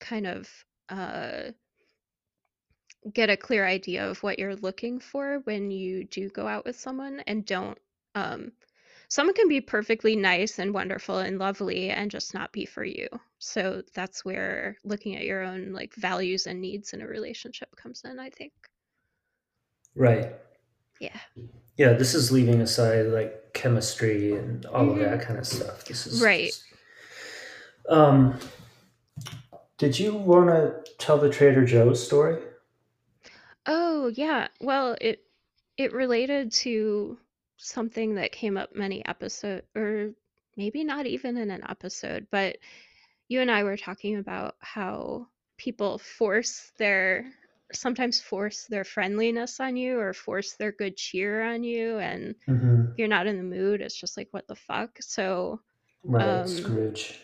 kind 0.00 0.26
of 0.26 0.48
uh 0.88 1.50
get 3.12 3.30
a 3.30 3.36
clear 3.36 3.66
idea 3.66 4.08
of 4.08 4.22
what 4.22 4.38
you're 4.38 4.56
looking 4.56 4.98
for 5.00 5.40
when 5.44 5.70
you 5.70 6.04
do 6.04 6.28
go 6.30 6.46
out 6.46 6.64
with 6.64 6.78
someone 6.78 7.20
and 7.26 7.46
don't 7.46 7.78
um 8.14 8.52
someone 9.08 9.34
can 9.34 9.48
be 9.48 9.60
perfectly 9.60 10.16
nice 10.16 10.58
and 10.58 10.74
wonderful 10.74 11.18
and 11.18 11.38
lovely 11.38 11.90
and 11.90 12.10
just 12.10 12.34
not 12.34 12.52
be 12.52 12.66
for 12.66 12.84
you. 12.84 13.08
So 13.38 13.82
that's 13.94 14.24
where 14.24 14.76
looking 14.84 15.16
at 15.16 15.24
your 15.24 15.42
own 15.42 15.72
like 15.72 15.94
values 15.94 16.46
and 16.46 16.60
needs 16.60 16.92
in 16.92 17.02
a 17.02 17.06
relationship 17.06 17.74
comes 17.76 18.02
in, 18.04 18.18
I 18.18 18.30
think. 18.30 18.52
Right. 19.96 20.45
Yeah. 21.00 21.18
Yeah, 21.76 21.92
this 21.92 22.14
is 22.14 22.32
leaving 22.32 22.60
aside 22.60 23.06
like 23.06 23.52
chemistry 23.52 24.34
and 24.34 24.64
all 24.66 24.90
of 24.90 24.96
Mhm. 24.96 25.04
that 25.04 25.22
kind 25.22 25.38
of 25.38 25.46
stuff. 25.46 25.84
This 25.84 26.06
is 26.06 26.22
Right. 26.22 26.46
just- 26.46 26.64
um, 27.88 28.38
did 29.78 29.98
you 29.98 30.14
want 30.14 30.48
to 30.48 30.92
tell 30.98 31.18
the 31.18 31.28
Trader 31.30 31.64
Joe's 31.64 32.04
story? 32.04 32.42
Oh, 33.66 34.08
yeah. 34.08 34.48
Well, 34.60 34.96
it 35.00 35.22
it 35.76 35.92
related 35.92 36.50
to 36.50 37.18
something 37.58 38.14
that 38.14 38.32
came 38.32 38.56
up 38.56 38.74
many 38.74 39.04
episode 39.04 39.62
or 39.74 40.14
maybe 40.56 40.82
not 40.82 41.04
even 41.04 41.36
in 41.36 41.50
an 41.50 41.62
episode, 41.68 42.26
but 42.30 42.56
you 43.28 43.42
and 43.42 43.50
I 43.50 43.62
were 43.62 43.76
talking 43.76 44.16
about 44.16 44.56
how 44.60 45.28
people 45.58 45.98
force 45.98 46.72
their 46.78 47.30
sometimes 47.72 48.20
force 48.20 48.66
their 48.66 48.84
friendliness 48.84 49.60
on 49.60 49.76
you 49.76 49.98
or 49.98 50.12
force 50.12 50.54
their 50.54 50.72
good 50.72 50.96
cheer 50.96 51.42
on 51.42 51.62
you 51.64 51.98
and 51.98 52.34
Mm-hmm. 52.48 52.92
you're 52.96 53.08
not 53.08 53.26
in 53.26 53.36
the 53.38 53.42
mood, 53.56 53.80
it's 53.82 53.98
just 53.98 54.16
like 54.16 54.28
what 54.32 54.46
the 54.48 54.56
fuck. 54.56 54.98
So, 55.00 55.60
Right, 56.04 56.48
Um, 56.48 56.48
Scrooge. 56.48 57.20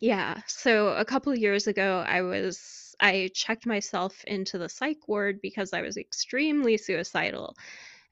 yeah. 0.00 0.40
So 0.46 0.88
a 0.88 1.04
couple 1.04 1.32
of 1.32 1.38
years 1.38 1.66
ago, 1.66 2.04
I 2.06 2.22
was 2.22 2.94
I 3.00 3.30
checked 3.34 3.66
myself 3.66 4.24
into 4.26 4.58
the 4.58 4.68
psych 4.68 5.08
ward 5.08 5.40
because 5.42 5.72
I 5.72 5.82
was 5.82 5.96
extremely 5.98 6.76
suicidal. 6.78 7.56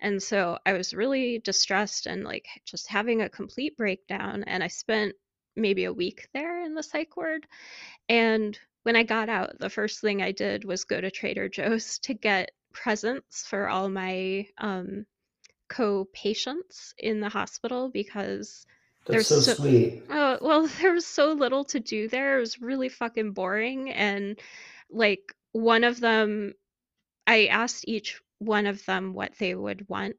And 0.00 0.22
so 0.22 0.58
I 0.66 0.74
was 0.74 0.94
really 0.94 1.38
distressed 1.40 2.06
and 2.06 2.24
like 2.24 2.46
just 2.66 2.88
having 2.88 3.22
a 3.22 3.28
complete 3.30 3.76
breakdown. 3.76 4.44
And 4.46 4.62
I 4.62 4.68
spent 4.68 5.14
maybe 5.56 5.84
a 5.84 5.92
week 5.92 6.28
there 6.34 6.62
in 6.64 6.74
the 6.74 6.82
psych 6.82 7.16
ward. 7.16 7.46
And 8.08 8.58
when 8.84 8.96
I 8.96 9.02
got 9.02 9.28
out, 9.28 9.58
the 9.58 9.70
first 9.70 10.00
thing 10.00 10.22
I 10.22 10.32
did 10.32 10.64
was 10.64 10.84
go 10.84 11.00
to 11.00 11.10
Trader 11.10 11.48
Joe's 11.48 11.98
to 12.00 12.14
get 12.14 12.50
presents 12.72 13.46
for 13.46 13.68
all 13.68 13.88
my 13.88 14.46
um, 14.58 15.06
co 15.68 16.06
patients 16.12 16.94
in 16.98 17.20
the 17.20 17.28
hospital 17.28 17.90
because 17.90 18.66
That's 19.06 19.28
there's 19.28 19.44
so, 19.44 19.52
so- 19.54 19.54
sweet. 19.62 20.02
Oh, 20.10 20.38
well, 20.40 20.66
there 20.80 20.92
was 20.92 21.06
so 21.06 21.32
little 21.32 21.64
to 21.66 21.80
do 21.80 22.08
there. 22.08 22.36
It 22.36 22.40
was 22.40 22.60
really 22.60 22.88
fucking 22.88 23.32
boring. 23.32 23.90
And 23.90 24.38
like 24.90 25.34
one 25.52 25.82
of 25.84 25.98
them, 26.00 26.54
I 27.26 27.46
asked 27.46 27.88
each 27.88 28.20
one 28.38 28.66
of 28.66 28.84
them 28.84 29.14
what 29.14 29.32
they 29.38 29.54
would 29.54 29.88
want 29.88 30.16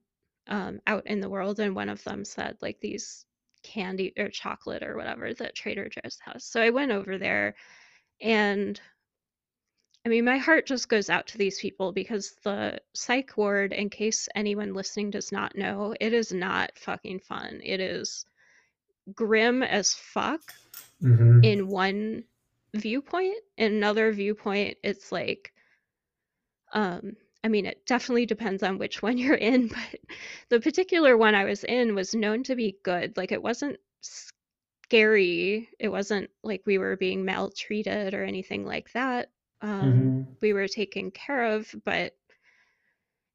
um, 0.47 0.79
out 0.87 1.07
in 1.07 1.19
the 1.21 1.29
world, 1.29 1.59
and 1.59 1.75
one 1.75 1.89
of 1.89 2.03
them 2.03 2.25
said 2.25 2.57
like 2.61 2.79
these 2.79 3.25
candy 3.63 4.13
or 4.17 4.29
chocolate 4.29 4.83
or 4.83 4.95
whatever 4.95 5.33
that 5.33 5.55
Trader 5.55 5.89
Joe's 5.89 6.19
has. 6.23 6.43
So 6.43 6.61
I 6.61 6.69
went 6.69 6.91
over 6.91 7.17
there, 7.17 7.55
and 8.21 8.79
I 10.05 10.09
mean, 10.09 10.25
my 10.25 10.37
heart 10.37 10.67
just 10.67 10.87
goes 10.89 11.09
out 11.09 11.27
to 11.27 11.37
these 11.37 11.59
people 11.59 11.91
because 11.91 12.35
the 12.43 12.79
psych 12.93 13.37
ward, 13.37 13.73
in 13.73 13.89
case 13.89 14.29
anyone 14.35 14.73
listening 14.73 15.09
does 15.09 15.31
not 15.31 15.55
know, 15.55 15.95
it 15.99 16.13
is 16.13 16.31
not 16.31 16.77
fucking 16.77 17.19
fun. 17.21 17.59
It 17.63 17.79
is 17.79 18.25
grim 19.13 19.63
as 19.63 19.93
fuck 19.93 20.41
Mm-hmm. 21.03 21.39
in 21.43 21.67
one 21.67 22.23
viewpoint 22.73 23.37
in 23.57 23.73
another 23.73 24.11
viewpoint 24.11 24.77
it's 24.83 25.11
like 25.11 25.53
um 26.73 27.15
i 27.43 27.47
mean 27.47 27.65
it 27.65 27.85
definitely 27.85 28.25
depends 28.25 28.63
on 28.63 28.77
which 28.77 29.01
one 29.01 29.17
you're 29.17 29.35
in 29.35 29.67
but 29.67 29.99
the 30.49 30.59
particular 30.59 31.17
one 31.17 31.35
i 31.35 31.45
was 31.45 31.63
in 31.63 31.95
was 31.95 32.13
known 32.15 32.43
to 32.43 32.55
be 32.55 32.77
good 32.83 33.15
like 33.17 33.31
it 33.31 33.41
wasn't 33.41 33.77
scary 34.85 35.69
it 35.79 35.89
wasn't 35.89 36.29
like 36.43 36.63
we 36.65 36.77
were 36.79 36.97
being 36.97 37.25
maltreated 37.25 38.13
or 38.13 38.23
anything 38.23 38.65
like 38.65 38.91
that 38.93 39.31
um 39.61 40.11
Mm-hmm. 40.11 40.35
we 40.41 40.53
were 40.53 40.67
taken 40.67 41.11
care 41.11 41.45
of 41.55 41.73
but 41.85 42.13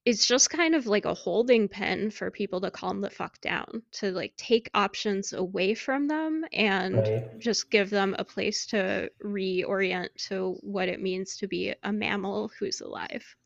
it's 0.05 0.27
just 0.27 0.51
kind 0.51 0.75
of 0.75 0.87
like 0.87 1.05
a 1.07 1.15
holding 1.15 1.69
pen 1.69 2.11
for 2.11 2.31
people 2.31 2.61
to 2.61 2.71
calm 2.71 3.01
the 3.01 3.11
fuck 3.11 3.41
down 3.41 3.83
to 3.93 4.11
like 4.13 4.35
take 4.37 4.71
options 4.75 5.33
away 5.33 5.75
from 5.75 6.07
them 6.09 6.45
and 6.53 7.11
Right. 7.11 7.25
just 7.39 7.71
give 7.71 7.91
them 7.91 8.15
a 8.19 8.25
place 8.25 8.67
to 8.67 9.11
reorient 9.25 10.09
to 10.17 10.57
what 10.63 10.89
it 10.89 11.01
means 11.01 11.37
to 11.37 11.47
be 11.49 11.75
a 11.83 11.93
mammal 11.93 12.49
who's 12.59 12.81
alive. 12.81 13.37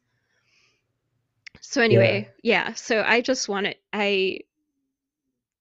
So 1.61 1.83
anyway, 1.83 2.31
yeah, 2.43 2.75
so 2.75 3.03
I 3.03 3.21
just 3.21 3.49
wanted 3.49 3.77
I 3.93 4.41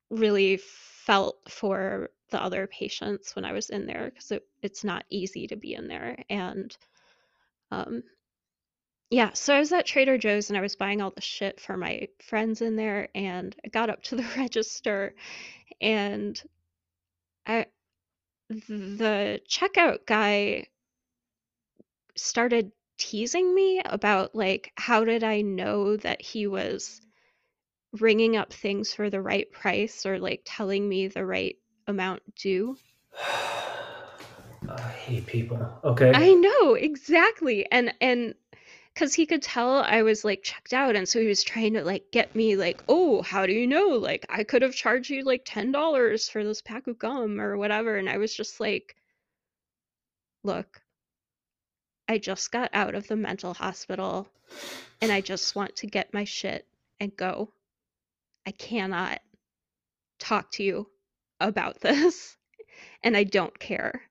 really 0.10 0.58
felt 0.58 1.38
for 1.50 2.10
the 2.34 2.44
other 2.44 2.68
patients 2.68 3.36
when 3.38 3.46
I 3.46 3.54
was 3.54 3.70
in 3.70 3.86
there 3.86 4.10
because 4.10 4.32
it, 4.32 4.44
it's 4.62 4.84
not 4.84 5.06
easy 5.10 5.48
to 5.48 5.56
be 5.56 5.76
in 5.76 5.88
there 5.88 6.18
and 6.30 6.76
um 7.72 8.04
yeah, 9.10 9.34
so 9.34 9.54
I 9.54 9.60
was 9.60 9.72
at 9.72 9.86
Trader 9.86 10.18
Joe's 10.18 10.50
and 10.50 10.58
I 10.58 10.62
was 10.62 10.76
buying 10.76 11.00
all 11.00 11.12
the 11.12 11.22
shit 11.22 11.60
for 11.60 11.78
my 11.78 12.08
friends 12.20 12.64
in 12.64 12.76
there 12.76 13.10
and 13.14 13.56
I 13.64 13.68
got 13.68 13.92
up 13.92 14.02
to 14.06 14.16
the 14.16 14.26
register 14.38 15.14
and 15.80 16.42
I 17.46 17.68
the 18.50 19.40
checkout 19.48 20.08
guy 20.08 20.66
started 22.16 22.72
teasing 22.98 23.54
me 23.54 23.82
about 23.86 24.34
like 24.34 24.72
how 24.78 25.04
did 25.04 25.24
I 25.24 25.42
know 25.42 25.96
that 25.98 26.22
he 26.22 26.48
was 26.48 27.00
ringing 28.00 28.36
up 28.36 28.52
things 28.52 28.94
for 28.94 29.10
the 29.12 29.22
right 29.22 29.52
price 29.52 30.06
or 30.06 30.18
like 30.20 30.42
telling 30.46 30.90
me 30.90 31.08
the 31.08 31.26
right 31.26 31.58
amount 31.88 32.22
due. 32.36 32.78
I 34.70 34.82
hate 35.06 35.26
people. 35.28 35.80
Okay. 35.84 36.12
I 36.14 36.34
know 36.34 36.74
exactly. 36.76 37.70
And 37.72 37.94
and 38.02 38.36
cuz 38.96 39.14
he 39.14 39.26
could 39.26 39.42
tell 39.42 39.78
I 39.78 40.02
was 40.04 40.24
like 40.24 40.44
checked 40.44 40.74
out 40.74 40.96
and 40.96 41.08
so 41.08 41.20
he 41.20 41.28
was 41.28 41.44
trying 41.44 41.74
to 41.74 41.84
like 41.84 42.12
get 42.12 42.36
me 42.36 42.56
like, 42.56 42.82
"Oh, 42.88 43.22
how 43.22 43.46
do 43.46 43.54
you 43.54 43.68
know? 43.68 43.90
Like 43.90 44.26
I 44.30 44.44
could 44.44 44.62
have 44.62 44.76
charged 44.76 45.10
you 45.10 45.24
like 45.24 45.46
$10 45.46 46.30
for 46.30 46.44
this 46.44 46.62
pack 46.62 46.88
of 46.88 46.98
gum 47.00 47.40
or 47.42 47.58
whatever." 47.58 47.98
And 47.98 48.10
I 48.10 48.18
was 48.18 48.34
just 48.36 48.60
like, 48.60 48.96
"Look, 50.44 50.82
I 52.08 52.18
just 52.18 52.52
got 52.52 52.70
out 52.74 52.96
of 52.96 53.08
the 53.08 53.16
mental 53.16 53.54
hospital 53.54 54.28
and 55.02 55.12
I 55.12 55.22
just 55.22 55.56
want 55.56 55.76
to 55.78 55.88
get 55.88 56.14
my 56.14 56.24
shit 56.24 56.66
and 57.00 57.16
go. 57.16 57.52
I 58.46 58.52
cannot 58.52 59.22
talk 60.20 60.52
to 60.54 60.64
you 60.64 60.90
about 61.48 61.82
this 61.82 62.38
and 63.04 63.16
I 63.18 63.24
don't 63.24 63.58
care." 63.60 64.02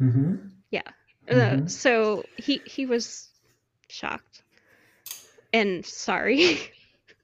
Mm-hmm. 0.00 0.36
Yeah. 0.70 0.82
Uh, 1.28 1.34
Mhm. 1.34 1.70
so 1.70 2.24
he 2.36 2.58
he 2.64 2.86
was 2.86 3.28
shocked 3.88 4.42
and 5.52 5.84
sorry. 5.84 6.58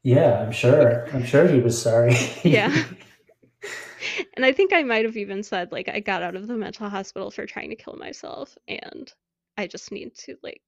Yeah, 0.07 0.43
I'm 0.43 0.53
sure. 0.53 1.09
I'm 1.15 1.25
sure 1.25 1.49
he 1.49 1.61
was 1.61 1.81
sorry. 1.81 2.15
Yeah. 2.45 2.69
and 4.37 4.45
I 4.45 4.53
think 4.53 4.75
I 4.75 4.83
might 4.83 5.07
have 5.07 5.17
even 5.17 5.43
said 5.43 5.73
like 5.73 5.89
I 5.89 6.01
got 6.01 6.23
out 6.23 6.37
of 6.37 6.47
the 6.47 6.57
mental 6.57 6.91
hospital 6.91 7.31
for 7.31 7.47
trying 7.47 7.71
to 7.71 7.77
kill 7.77 7.97
myself 7.97 8.59
and 8.69 9.11
I 9.57 9.67
just 9.67 9.91
need 9.93 10.15
to 10.17 10.37
like 10.43 10.61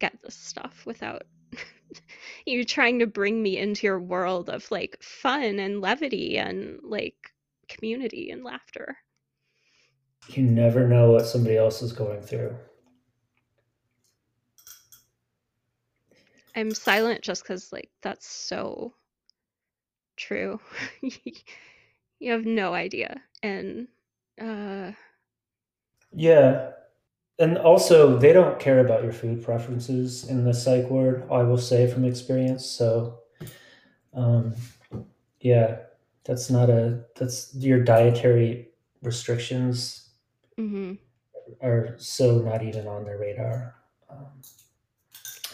get 0.00 0.18
this 0.22 0.34
stuff 0.34 0.84
without 0.84 1.22
you 2.46 2.64
trying 2.64 2.98
to 3.00 3.06
bring 3.06 3.42
me 3.42 3.58
into 3.58 3.86
your 3.86 4.00
world 4.00 4.48
of 4.50 4.70
like 4.70 4.98
fun 5.02 5.58
and 5.58 5.80
levity 5.80 6.38
and 6.38 6.80
like 6.82 7.32
community 7.68 8.30
and 8.30 8.44
laughter. 8.44 8.96
you 10.28 10.42
never 10.42 10.88
know 10.88 11.10
what 11.10 11.26
somebody 11.26 11.56
else 11.56 11.82
is 11.82 11.92
going 11.92 12.20
through. 12.22 12.56
I'm 16.56 16.74
silent 16.74 17.22
just 17.22 17.42
because 17.42 17.72
like 17.72 17.90
that's 18.02 18.26
so 18.26 18.94
true. 20.16 20.60
you 22.20 22.32
have 22.32 22.46
no 22.46 22.74
idea. 22.74 23.22
And 23.42 23.88
uh 24.40 24.92
Yeah. 26.12 26.72
And 27.38 27.58
also, 27.58 28.16
they 28.18 28.32
don't 28.32 28.58
care 28.58 28.80
about 28.80 29.02
your 29.02 29.12
food 29.12 29.44
preferences 29.44 30.28
in 30.28 30.44
the 30.44 30.54
psych 30.54 30.88
ward, 30.88 31.24
I 31.30 31.42
will 31.42 31.58
say 31.58 31.86
from 31.86 32.04
experience. 32.04 32.64
So, 32.64 33.18
um, 34.14 34.54
yeah, 35.40 35.76
that's 36.24 36.48
not 36.48 36.70
a, 36.70 37.04
that's 37.14 37.54
your 37.54 37.84
dietary 37.84 38.68
restrictions 39.02 40.10
mm-hmm. 40.58 40.94
are 41.60 41.94
so 41.98 42.38
not 42.38 42.62
even 42.62 42.86
on 42.86 43.04
their 43.04 43.18
radar. 43.18 43.74
Um, 44.08 44.42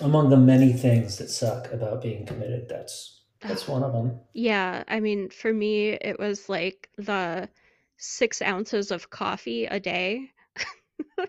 among 0.01 0.31
the 0.31 0.37
many 0.37 0.73
things 0.73 1.19
that 1.19 1.31
suck 1.31 1.73
about 1.73 2.03
being 2.03 2.27
committed, 2.27 2.69
that's 2.69 3.23
that's 3.41 3.67
one 3.67 3.83
of 3.83 3.93
them. 3.93 4.21
Yeah, 4.35 4.85
I 4.87 5.01
mean, 5.01 5.29
for 5.31 5.53
me, 5.53 5.91
it 5.91 6.19
was 6.19 6.49
like 6.49 6.89
the 6.97 7.49
six 7.97 8.41
ounces 8.41 8.91
of 8.91 9.11
coffee 9.11 9.67
a 9.67 9.81
day. 9.81 10.31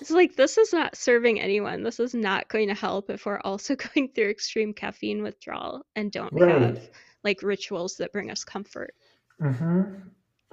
It's 0.00 0.10
like 0.10 0.36
this 0.36 0.58
is 0.58 0.72
not 0.72 0.96
serving 0.96 1.40
anyone. 1.40 1.82
This 1.82 1.98
is 2.00 2.14
not 2.14 2.48
going 2.48 2.68
to 2.68 2.74
help 2.74 3.10
if 3.10 3.26
we're 3.26 3.40
also 3.40 3.74
going 3.94 4.08
through 4.14 4.30
extreme 4.30 4.72
caffeine 4.72 5.22
withdrawal 5.22 5.84
and 5.96 6.12
don't 6.12 6.32
Right. 6.32 6.60
have 6.60 6.90
like 7.24 7.42
rituals 7.42 7.96
that 7.96 8.12
bring 8.12 8.30
us 8.30 8.44
comfort. 8.44 8.94
Mm-hmm. 9.42 9.82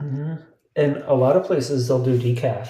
Mm-hmm. 0.01 0.33
And 0.75 0.97
a 1.07 1.13
lot 1.13 1.37
of 1.37 1.45
places 1.45 1.87
they'll 1.87 2.03
do 2.03 2.19
decaf, 2.19 2.67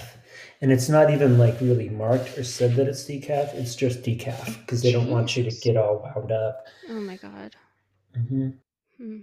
and 0.61 0.71
it's 0.71 0.89
not 0.89 1.09
even 1.11 1.37
like 1.39 1.59
really 1.61 1.89
marked 1.89 2.37
or 2.37 2.43
said 2.43 2.75
that 2.75 2.87
it's 2.87 3.03
decaf. 3.05 3.53
It's 3.55 3.75
just 3.75 4.03
decaf 4.03 4.59
because 4.59 4.81
they 4.83 4.91
don't 4.91 5.09
want 5.09 5.35
you 5.35 5.43
to 5.43 5.51
get 5.61 5.77
all 5.77 6.03
wound 6.15 6.31
up. 6.31 6.67
Oh 6.89 6.99
my 7.01 7.15
god. 7.15 7.55
Mm-hmm. 8.17 8.49
Hmm. 8.97 9.19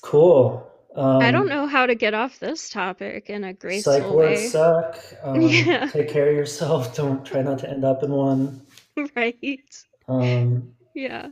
Cool. 0.00 0.70
Um, 0.94 1.22
I 1.22 1.30
don't 1.30 1.48
know 1.48 1.66
how 1.66 1.86
to 1.86 1.94
get 1.94 2.14
off 2.14 2.38
this 2.38 2.70
topic 2.70 3.30
in 3.30 3.44
a 3.44 3.48
Psych 3.52 3.60
graceful 3.60 4.16
wards 4.16 4.30
way. 4.30 4.48
suck. 4.48 4.98
Um, 5.22 5.40
Yeah. 5.40 5.86
Take 5.86 6.08
care 6.08 6.28
of 6.28 6.34
yourself. 6.36 6.94
Don't 7.00 7.24
try 7.24 7.42
not 7.42 7.58
to 7.60 7.70
end 7.70 7.84
up 7.84 8.02
in 8.02 8.10
one. 8.10 8.62
right? 9.16 9.84
Um, 10.08 10.74
Yeah. 10.94 11.28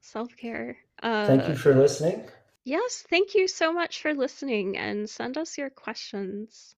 Self-care. 0.00 0.76
Uh 1.02 1.26
thank 1.26 1.48
you 1.48 1.54
for 1.54 1.74
listening. 1.74 2.24
Yes, 2.64 3.04
thank 3.08 3.34
you 3.34 3.48
so 3.48 3.72
much 3.72 4.02
for 4.02 4.14
listening 4.14 4.76
and 4.76 5.08
send 5.08 5.36
us 5.38 5.56
your 5.58 5.70
questions. 5.70 6.74